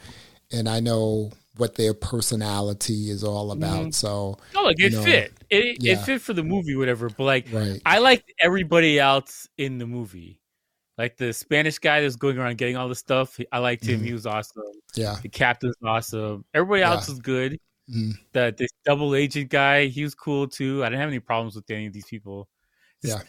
and 0.52 0.68
I 0.68 0.80
know 0.80 1.32
what 1.56 1.74
their 1.76 1.94
personality 1.94 3.10
is 3.10 3.22
all 3.22 3.52
about. 3.52 3.80
Mm-hmm. 3.80 3.90
So, 3.90 4.38
oh, 4.54 4.62
look, 4.62 4.78
it 4.78 4.92
know, 4.92 5.02
fit. 5.02 5.32
It, 5.50 5.78
yeah. 5.80 5.92
it 5.92 6.00
fit 6.04 6.20
for 6.20 6.32
the 6.32 6.42
movie, 6.42 6.76
whatever. 6.76 7.08
But 7.08 7.24
like, 7.24 7.46
right. 7.52 7.80
I 7.86 7.98
liked 7.98 8.32
everybody 8.40 8.98
else 8.98 9.48
in 9.56 9.78
the 9.78 9.86
movie. 9.86 10.40
Like 10.96 11.16
the 11.16 11.32
Spanish 11.32 11.78
guy 11.78 12.00
that's 12.00 12.16
going 12.16 12.38
around 12.38 12.58
getting 12.58 12.76
all 12.76 12.88
the 12.88 12.94
stuff. 12.94 13.38
I 13.50 13.58
liked 13.58 13.84
him. 13.84 13.96
Mm-hmm. 13.96 14.04
He 14.06 14.12
was 14.12 14.26
awesome. 14.26 14.62
Yeah. 14.94 15.16
The 15.20 15.28
captain's 15.28 15.76
awesome. 15.84 16.44
Everybody 16.54 16.82
else 16.82 17.08
yeah. 17.08 17.12
was 17.12 17.20
good. 17.20 17.58
Mm. 17.92 18.12
The 18.32 18.54
this 18.56 18.70
double 18.84 19.14
agent 19.14 19.50
guy, 19.50 19.86
he 19.86 20.02
was 20.02 20.14
cool 20.14 20.48
too. 20.48 20.82
I 20.82 20.88
didn't 20.88 21.00
have 21.00 21.08
any 21.08 21.20
problems 21.20 21.54
with 21.54 21.70
any 21.70 21.86
of 21.86 21.92
these 21.92 22.06
people. 22.06 22.48
Just, 23.02 23.18
yeah. 23.18 23.24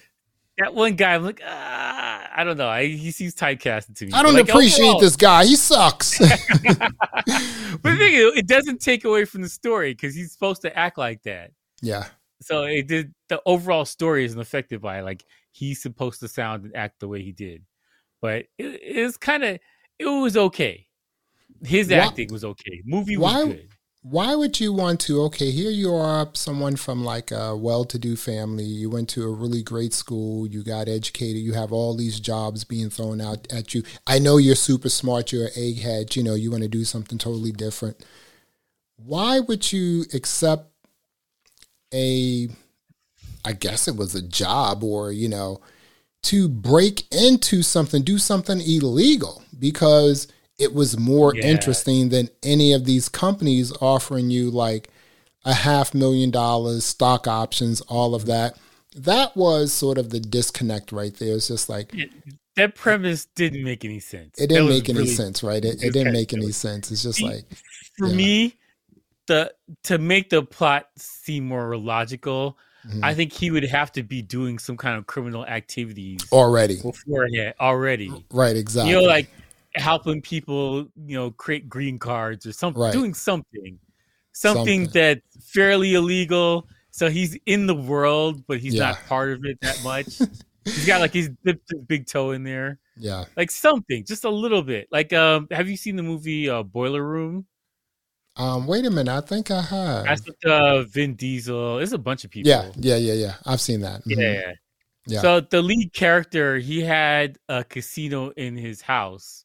That 0.57 0.73
one 0.73 0.95
guy, 0.95 1.15
I'm 1.15 1.23
like, 1.23 1.41
ah, 1.45 2.29
I 2.33 2.43
don't 2.45 2.55
know. 2.55 2.69
I, 2.69 2.85
he 2.85 3.11
seems 3.11 3.35
typecasted 3.35 3.97
to 3.97 4.05
me. 4.05 4.13
I 4.13 4.23
don't 4.23 4.33
like, 4.33 4.47
appreciate 4.47 4.85
overall, 4.85 5.01
this 5.01 5.17
guy. 5.17 5.43
He 5.45 5.57
sucks. 5.57 6.17
but 6.19 6.29
the 6.29 7.79
thing 7.83 8.13
is, 8.13 8.37
it 8.37 8.47
doesn't 8.47 8.79
take 8.79 9.03
away 9.03 9.25
from 9.25 9.41
the 9.41 9.49
story 9.49 9.93
because 9.93 10.15
he's 10.15 10.31
supposed 10.31 10.61
to 10.61 10.77
act 10.77 10.97
like 10.97 11.21
that. 11.23 11.51
Yeah. 11.81 12.07
So 12.41 12.63
it 12.63 12.87
did. 12.87 13.13
The 13.27 13.41
overall 13.45 13.83
story 13.83 14.23
isn't 14.23 14.39
affected 14.39 14.81
by 14.81 14.99
it. 14.99 15.03
Like 15.03 15.25
he's 15.51 15.81
supposed 15.81 16.21
to 16.21 16.29
sound 16.29 16.63
and 16.63 16.75
act 16.75 17.01
the 17.01 17.07
way 17.09 17.21
he 17.21 17.33
did, 17.33 17.63
but 18.21 18.45
it, 18.57 18.79
it's 18.81 19.17
kind 19.17 19.43
of 19.43 19.59
it 19.99 20.05
was 20.05 20.37
okay. 20.37 20.87
His 21.63 21.91
acting 21.91 22.31
was 22.31 22.45
okay. 22.45 22.81
Movie 22.85 23.17
was 23.17 23.33
why, 23.33 23.45
good 23.45 23.74
why 24.07 24.35
would 24.35 24.59
you 24.59 24.71
want 24.71 24.99
to 24.99 25.19
okay 25.23 25.49
here 25.49 25.71
you 25.71 25.91
are 25.91 26.29
someone 26.33 26.75
from 26.75 27.03
like 27.03 27.31
a 27.31 27.55
well-to-do 27.55 28.15
family. 28.15 28.63
You 28.63 28.87
went 28.87 29.09
to 29.09 29.23
a 29.23 29.33
really 29.33 29.63
great 29.63 29.93
school. 29.93 30.45
You 30.45 30.63
got 30.63 30.87
educated. 30.87 31.41
You 31.41 31.53
have 31.53 31.71
all 31.71 31.95
these 31.95 32.19
jobs 32.19 32.63
being 32.63 32.91
thrown 32.91 33.19
out 33.19 33.51
at 33.51 33.73
you. 33.73 33.81
I 34.05 34.19
know 34.19 34.37
you're 34.37 34.53
super 34.53 34.89
smart. 34.89 35.31
You're 35.31 35.45
an 35.45 35.53
egghead. 35.53 36.15
You 36.15 36.21
know 36.21 36.35
you 36.35 36.51
want 36.51 36.61
to 36.61 36.69
do 36.69 36.83
something 36.83 37.17
totally 37.17 37.51
different. 37.51 38.05
Why 38.97 39.39
would 39.39 39.73
you 39.73 40.05
accept 40.13 40.69
a 41.91 42.47
i 43.43 43.53
guess 43.53 43.87
it 43.87 43.95
was 43.95 44.13
a 44.15 44.21
job 44.21 44.83
or 44.83 45.11
you 45.11 45.29
know 45.29 45.61
to 46.23 46.49
break 46.49 47.03
into 47.13 47.63
something 47.63 48.03
do 48.03 48.19
something 48.19 48.61
illegal? 48.61 49.41
Because 49.57 50.27
it 50.57 50.73
was 50.73 50.97
more 50.97 51.35
yeah. 51.35 51.45
interesting 51.45 52.09
than 52.09 52.29
any 52.43 52.73
of 52.73 52.85
these 52.85 53.09
companies 53.09 53.73
offering 53.81 54.29
you 54.29 54.49
like 54.49 54.89
a 55.43 55.53
half 55.53 55.93
million 55.93 56.31
dollars, 56.31 56.83
stock 56.83 57.27
options, 57.27 57.81
all 57.81 58.15
of 58.15 58.25
that. 58.25 58.57
That 58.95 59.35
was 59.35 59.73
sort 59.73 59.97
of 59.97 60.09
the 60.09 60.19
disconnect 60.19 60.91
right 60.91 61.13
there. 61.15 61.35
It's 61.35 61.49
just 61.49 61.67
like 61.67 61.93
that 62.55 62.75
premise 62.75 63.25
didn't 63.25 63.63
make 63.63 63.83
any 63.83 63.99
sense. 63.99 64.39
It 64.39 64.47
didn't 64.47 64.69
make 64.69 64.89
any 64.89 64.99
really 64.99 65.11
sense, 65.11 65.43
right? 65.43 65.63
It, 65.63 65.83
it 65.83 65.91
didn't 65.91 66.13
make 66.13 66.33
any 66.33 66.51
sense. 66.51 66.91
It's 66.91 67.03
just 67.03 67.21
like 67.21 67.43
for 67.97 68.07
yeah. 68.07 68.15
me, 68.15 68.55
the 69.27 69.53
to 69.83 69.97
make 69.97 70.29
the 70.29 70.43
plot 70.43 70.87
seem 70.95 71.45
more 71.45 71.75
logical, 71.75 72.57
mm-hmm. 72.87 73.03
I 73.03 73.13
think 73.13 73.33
he 73.33 73.51
would 73.51 73.65
have 73.65 73.91
to 73.93 74.03
be 74.03 74.21
doing 74.21 74.57
some 74.57 74.77
kind 74.77 74.97
of 74.97 75.05
criminal 75.07 75.45
activities 75.45 76.21
already 76.31 76.81
beforehand. 76.81 77.53
Already, 77.59 78.25
right? 78.31 78.55
Exactly. 78.55 78.91
You 78.91 79.01
know, 79.01 79.07
like 79.07 79.29
helping 79.75 80.21
people, 80.21 80.87
you 81.05 81.15
know, 81.15 81.31
create 81.31 81.69
green 81.69 81.99
cards 81.99 82.45
or 82.45 82.51
something, 82.51 82.81
right. 82.81 82.93
doing 82.93 83.13
something, 83.13 83.79
something, 84.31 84.85
something 84.85 84.87
that's 84.87 85.51
fairly 85.51 85.93
illegal. 85.93 86.67
So 86.91 87.09
he's 87.09 87.37
in 87.45 87.67
the 87.67 87.75
world, 87.75 88.45
but 88.47 88.59
he's 88.59 88.75
yeah. 88.75 88.91
not 88.91 89.05
part 89.07 89.31
of 89.31 89.45
it 89.45 89.59
that 89.61 89.83
much. 89.83 90.17
he's 90.63 90.85
got 90.85 91.01
like 91.01 91.13
he's 91.13 91.29
dipped 91.43 91.69
his 91.69 91.81
big 91.81 92.07
toe 92.07 92.31
in 92.31 92.43
there. 92.43 92.79
Yeah, 92.97 93.25
like 93.35 93.51
something, 93.51 94.05
just 94.05 94.23
a 94.23 94.29
little 94.29 94.61
bit. 94.61 94.87
Like, 94.91 95.11
um, 95.11 95.47
have 95.51 95.69
you 95.69 95.75
seen 95.75 95.97
the 95.97 96.03
movie 96.03 96.49
uh, 96.49 96.63
Boiler 96.63 97.03
Room? 97.03 97.45
Um, 98.37 98.67
wait 98.67 98.85
a 98.85 98.89
minute, 98.89 99.11
I 99.11 99.21
think 99.21 99.49
I 99.51 99.61
have. 99.61 100.03
That's 100.05 100.25
with 100.25 100.45
uh, 100.45 100.83
Vin 100.83 101.15
Diesel. 101.15 101.77
There's 101.77 101.93
a 101.93 101.97
bunch 101.97 102.25
of 102.25 102.31
people. 102.31 102.49
Yeah, 102.49 102.71
yeah, 102.75 102.97
yeah, 102.97 103.13
yeah. 103.13 103.33
I've 103.45 103.61
seen 103.61 103.81
that. 103.81 104.01
Mm-hmm. 104.01 104.19
Yeah. 104.19 104.53
Yeah. 105.07 105.21
So 105.21 105.39
the 105.39 105.61
lead 105.61 105.93
character, 105.93 106.57
he 106.57 106.81
had 106.81 107.37
a 107.47 107.63
casino 107.63 108.29
in 108.31 108.57
his 108.57 108.81
house, 108.81 109.44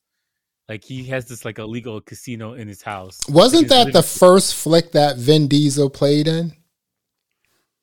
like 0.70 0.84
he 0.84 1.04
has 1.06 1.26
this 1.26 1.44
like 1.44 1.58
illegal 1.58 2.00
casino 2.00 2.52
in 2.52 2.68
his 2.68 2.80
house. 2.80 3.18
Wasn't 3.28 3.68
like 3.68 3.86
that 3.86 3.92
the 3.92 4.04
first 4.04 4.54
flick 4.54 4.92
that 4.92 5.16
Vin 5.16 5.48
Diesel 5.48 5.90
played 5.90 6.28
in? 6.28 6.52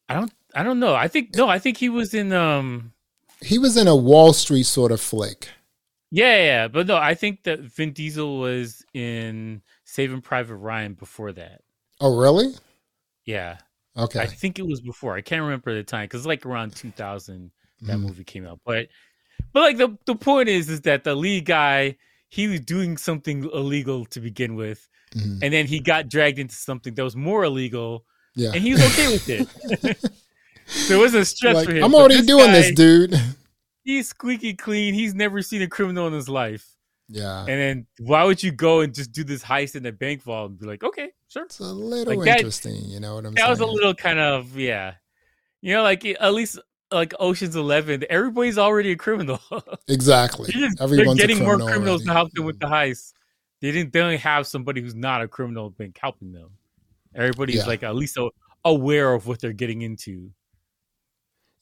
I 0.08 0.14
don't 0.14 0.34
I 0.56 0.64
don't 0.64 0.80
know. 0.80 0.96
I 0.96 1.10
think 1.10 1.36
no, 1.36 1.50
I 1.50 1.60
think 1.60 1.76
he 1.76 1.90
was 1.90 2.14
in 2.14 2.32
um 2.32 2.94
he 3.42 3.60
was 3.60 3.76
in 3.76 3.90
a 3.90 3.96
Wall 3.96 4.32
Street 4.32 4.64
sort 4.64 4.94
of 4.94 5.02
flick. 5.02 5.50
Yeah, 6.12 6.38
yeah, 6.38 6.68
but 6.70 6.88
no, 6.88 6.96
I 6.96 7.14
think 7.14 7.44
that 7.44 7.60
Vin 7.60 7.92
Diesel 7.92 8.40
was 8.40 8.86
in 8.94 9.62
Saving 9.84 10.22
Private 10.22 10.56
Ryan 10.56 10.94
before 10.94 11.34
that. 11.34 11.64
Oh, 12.00 12.18
really? 12.18 12.54
Yeah. 13.26 13.58
Okay. 13.98 14.22
I 14.22 14.28
think 14.28 14.60
it 14.60 14.66
was 14.66 14.80
before. 14.80 15.18
I 15.18 15.22
can't 15.22 15.44
remember 15.44 15.74
the 15.74 15.84
time 15.84 16.06
because 16.06 16.26
like 16.26 16.46
around 16.46 16.74
2000 16.78 17.52
that 17.82 17.98
mm. 17.98 18.02
movie 18.02 18.24
came 18.24 18.48
out. 18.48 18.62
But 18.66 18.88
but 19.52 19.60
like 19.60 19.78
the 19.78 19.98
the 20.06 20.16
point 20.16 20.48
is 20.48 20.70
is 20.70 20.82
that 20.82 21.04
the 21.04 21.16
lead 21.16 21.44
guy 21.44 21.98
he 22.30 22.48
was 22.48 22.62
doing 22.62 22.98
something 22.98 23.44
illegal 23.54 24.06
to 24.06 24.20
begin 24.20 24.56
with, 24.56 24.88
mm-hmm. 25.16 25.40
and 25.42 25.54
then 25.54 25.66
he 25.66 25.80
got 25.80 26.10
dragged 26.10 26.40
into 26.40 26.56
something 26.56 26.94
that 26.96 27.04
was 27.04 27.16
more 27.16 27.44
illegal. 27.44 28.06
Yeah. 28.36 28.52
and 28.54 28.62
he 28.62 28.74
was 28.74 28.84
okay 28.84 29.08
with 29.12 29.30
it. 29.30 29.98
so 30.68 30.94
it 30.94 30.98
wasn't 31.00 31.24
a 31.24 31.26
stress 31.26 31.56
like, 31.56 31.66
for 31.66 31.74
him. 31.74 31.84
I'm 31.84 31.96
already 31.96 32.18
this 32.18 32.26
doing 32.28 32.46
guy, 32.46 32.52
this, 32.52 32.72
dude. 32.72 33.20
He's 33.84 34.10
squeaky 34.10 34.54
clean. 34.54 34.94
He's 34.94 35.16
never 35.16 35.42
seen 35.42 35.64
a 35.64 35.68
criminal 35.68 36.06
in 36.06 36.14
his 36.14 36.30
life. 36.30 36.78
Yeah. 37.10 37.40
And 37.40 37.48
then 37.48 37.88
why 38.00 38.24
would 38.26 38.44
you 38.44 38.52
go 38.52 38.82
and 38.82 38.94
just 38.94 39.12
do 39.12 39.24
this 39.24 39.44
heist 39.44 39.76
in 39.76 39.86
a 39.86 39.92
bank 39.92 40.24
vault 40.24 40.52
and 40.52 40.60
be 40.60 40.66
like, 40.66 40.84
okay, 40.84 41.10
sure. 41.30 41.46
It's 41.46 41.60
a 41.60 41.64
little 41.64 42.16
like 42.16 42.28
interesting, 42.28 42.74
that, 42.74 42.88
you 42.88 43.00
know 43.00 43.16
what 43.16 43.26
I'm 43.26 43.34
that 43.34 43.40
saying? 43.40 43.48
That 43.48 43.50
was 43.50 43.60
a 43.62 43.66
little 43.66 43.96
kind 43.96 44.20
of 44.20 44.58
yeah. 44.58 44.94
You 45.62 45.74
know, 45.74 45.84
like 45.84 46.06
at 46.06 46.34
least 46.34 46.60
like 46.92 47.14
Ocean's 47.20 47.56
Eleven, 47.56 48.04
everybody's 48.10 48.58
already 48.58 48.92
a 48.92 48.96
criminal. 48.96 49.40
exactly. 49.88 50.52
Just, 50.52 50.78
they're 50.78 51.16
getting 51.16 51.44
more 51.44 51.58
criminals 51.58 52.04
to 52.04 52.12
help 52.12 52.32
them 52.34 52.46
with 52.46 52.60
the 52.60 52.68
heist. 52.68 53.14
They 53.62 53.72
didn't. 53.72 53.94
They 53.94 54.00
don't 54.00 54.20
have 54.20 54.48
somebody 54.48 54.82
who's 54.82 54.96
not 54.96 55.22
a 55.22 55.28
criminal 55.28 55.70
been 55.72 55.94
helping 56.00 56.32
them. 56.32 56.52
Everybody's 57.16 57.58
yeah. 57.58 57.66
like 57.66 57.84
at 57.84 57.96
least 57.96 58.18
aware 58.64 59.14
of 59.14 59.28
what 59.28 59.42
they're 59.42 59.54
getting 59.54 59.82
into. 59.82 60.32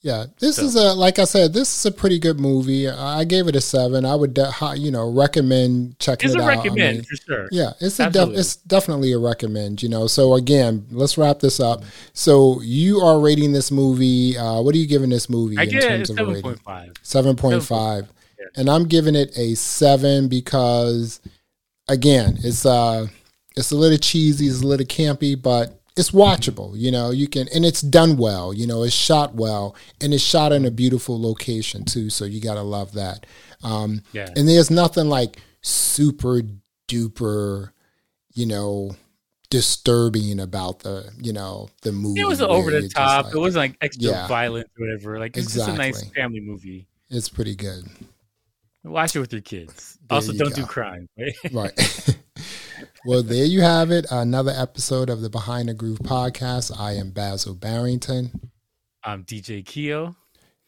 Yeah, 0.06 0.26
this 0.38 0.54
so. 0.54 0.62
is 0.62 0.76
a 0.76 0.94
like 0.94 1.18
I 1.18 1.24
said, 1.24 1.52
this 1.52 1.68
is 1.80 1.84
a 1.84 1.90
pretty 1.90 2.20
good 2.20 2.38
movie. 2.38 2.88
I 2.88 3.24
gave 3.24 3.48
it 3.48 3.56
a 3.56 3.60
seven. 3.60 4.04
I 4.04 4.14
would, 4.14 4.34
de- 4.34 4.52
you 4.76 4.92
know, 4.92 5.10
recommend 5.10 5.98
checking 5.98 6.28
it's 6.30 6.36
it 6.36 6.40
out. 6.40 6.48
It's 6.48 6.58
a 6.58 6.58
recommend 6.58 6.88
I 6.88 6.92
mean, 6.92 7.02
for 7.02 7.16
sure. 7.16 7.48
Yeah, 7.50 7.72
it's 7.80 7.98
a 7.98 8.08
def- 8.08 8.28
it's 8.28 8.54
definitely 8.54 9.10
a 9.10 9.18
recommend. 9.18 9.82
You 9.82 9.88
know, 9.88 10.06
so 10.06 10.34
again, 10.34 10.86
let's 10.92 11.18
wrap 11.18 11.40
this 11.40 11.58
up. 11.58 11.82
So 12.12 12.60
you 12.62 13.00
are 13.00 13.18
rating 13.18 13.50
this 13.50 13.72
movie. 13.72 14.38
Uh, 14.38 14.60
what 14.60 14.76
are 14.76 14.78
you 14.78 14.86
giving 14.86 15.10
this 15.10 15.28
movie 15.28 15.58
I 15.58 15.64
in 15.64 15.70
terms 15.70 16.10
of 16.10 16.18
7. 16.18 16.34
rating? 16.34 16.54
5. 16.54 16.92
Seven 17.02 17.34
point 17.34 17.64
five, 17.64 18.08
and 18.54 18.70
I'm 18.70 18.84
giving 18.84 19.16
it 19.16 19.36
a 19.36 19.56
seven 19.56 20.28
because, 20.28 21.18
again, 21.88 22.38
it's 22.44 22.64
uh, 22.64 23.08
it's 23.56 23.72
a 23.72 23.76
little 23.76 23.98
cheesy, 23.98 24.46
it's 24.46 24.62
a 24.62 24.66
little 24.68 24.86
campy, 24.86 25.40
but 25.40 25.75
it's 25.96 26.10
watchable 26.10 26.76
you 26.76 26.90
know 26.90 27.10
you 27.10 27.26
can 27.26 27.48
and 27.54 27.64
it's 27.64 27.80
done 27.80 28.16
well 28.16 28.52
you 28.52 28.66
know 28.66 28.82
it's 28.82 28.94
shot 28.94 29.34
well 29.34 29.74
and 30.00 30.12
it's 30.12 30.22
shot 30.22 30.52
in 30.52 30.64
a 30.66 30.70
beautiful 30.70 31.20
location 31.20 31.84
too 31.84 32.10
so 32.10 32.24
you 32.24 32.40
gotta 32.40 32.62
love 32.62 32.92
that. 32.92 33.24
Um 33.62 34.02
yeah. 34.12 34.28
and 34.36 34.46
there's 34.48 34.70
nothing 34.70 35.08
like 35.08 35.40
super 35.62 36.42
duper 36.88 37.70
you 38.34 38.46
know 38.46 38.94
disturbing 39.48 40.38
about 40.40 40.80
the 40.80 41.10
you 41.18 41.32
know 41.32 41.68
the 41.82 41.92
movie 41.92 42.20
it 42.20 42.26
was 42.26 42.42
over 42.42 42.70
the 42.70 42.88
top 42.88 43.26
like, 43.26 43.34
it 43.34 43.38
wasn't 43.38 43.62
like 43.62 43.76
extra 43.80 44.10
yeah, 44.10 44.26
violent 44.26 44.66
or 44.78 44.86
whatever 44.86 45.18
like 45.18 45.36
it's 45.36 45.46
exactly. 45.46 45.90
just 45.90 46.02
a 46.02 46.04
nice 46.04 46.14
family 46.14 46.40
movie. 46.40 46.86
It's 47.08 47.28
pretty 47.28 47.54
good. 47.54 47.84
Watch 48.84 49.14
it 49.14 49.20
with 49.20 49.32
your 49.32 49.42
kids. 49.42 49.96
There 50.08 50.16
also 50.16 50.32
you 50.32 50.38
don't 50.38 50.50
go. 50.50 50.56
do 50.56 50.66
crime 50.66 51.08
right 51.52 51.72
well, 53.06 53.22
there 53.22 53.44
you 53.44 53.60
have 53.60 53.92
it. 53.92 54.04
Another 54.10 54.52
episode 54.54 55.08
of 55.10 55.20
the 55.20 55.30
Behind 55.30 55.68
the 55.68 55.74
Groove 55.74 56.00
podcast. 56.00 56.76
I 56.76 56.94
am 56.94 57.10
Basil 57.10 57.54
Barrington. 57.54 58.50
I'm 59.04 59.22
DJ 59.22 59.64
Keo. 59.64 60.16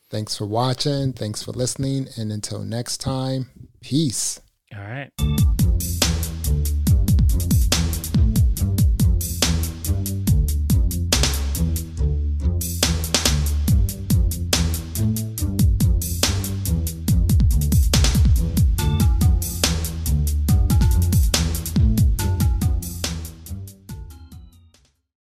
Thanks 0.09 0.37
for 0.37 0.46
watching. 0.46 1.12
Thanks 1.12 1.42
for 1.42 1.51
listening. 1.51 2.07
And 2.16 2.31
until 2.31 2.61
next 2.61 2.98
time, 2.98 3.51
peace. 3.81 4.40
All 4.72 4.83
right. 4.83 5.11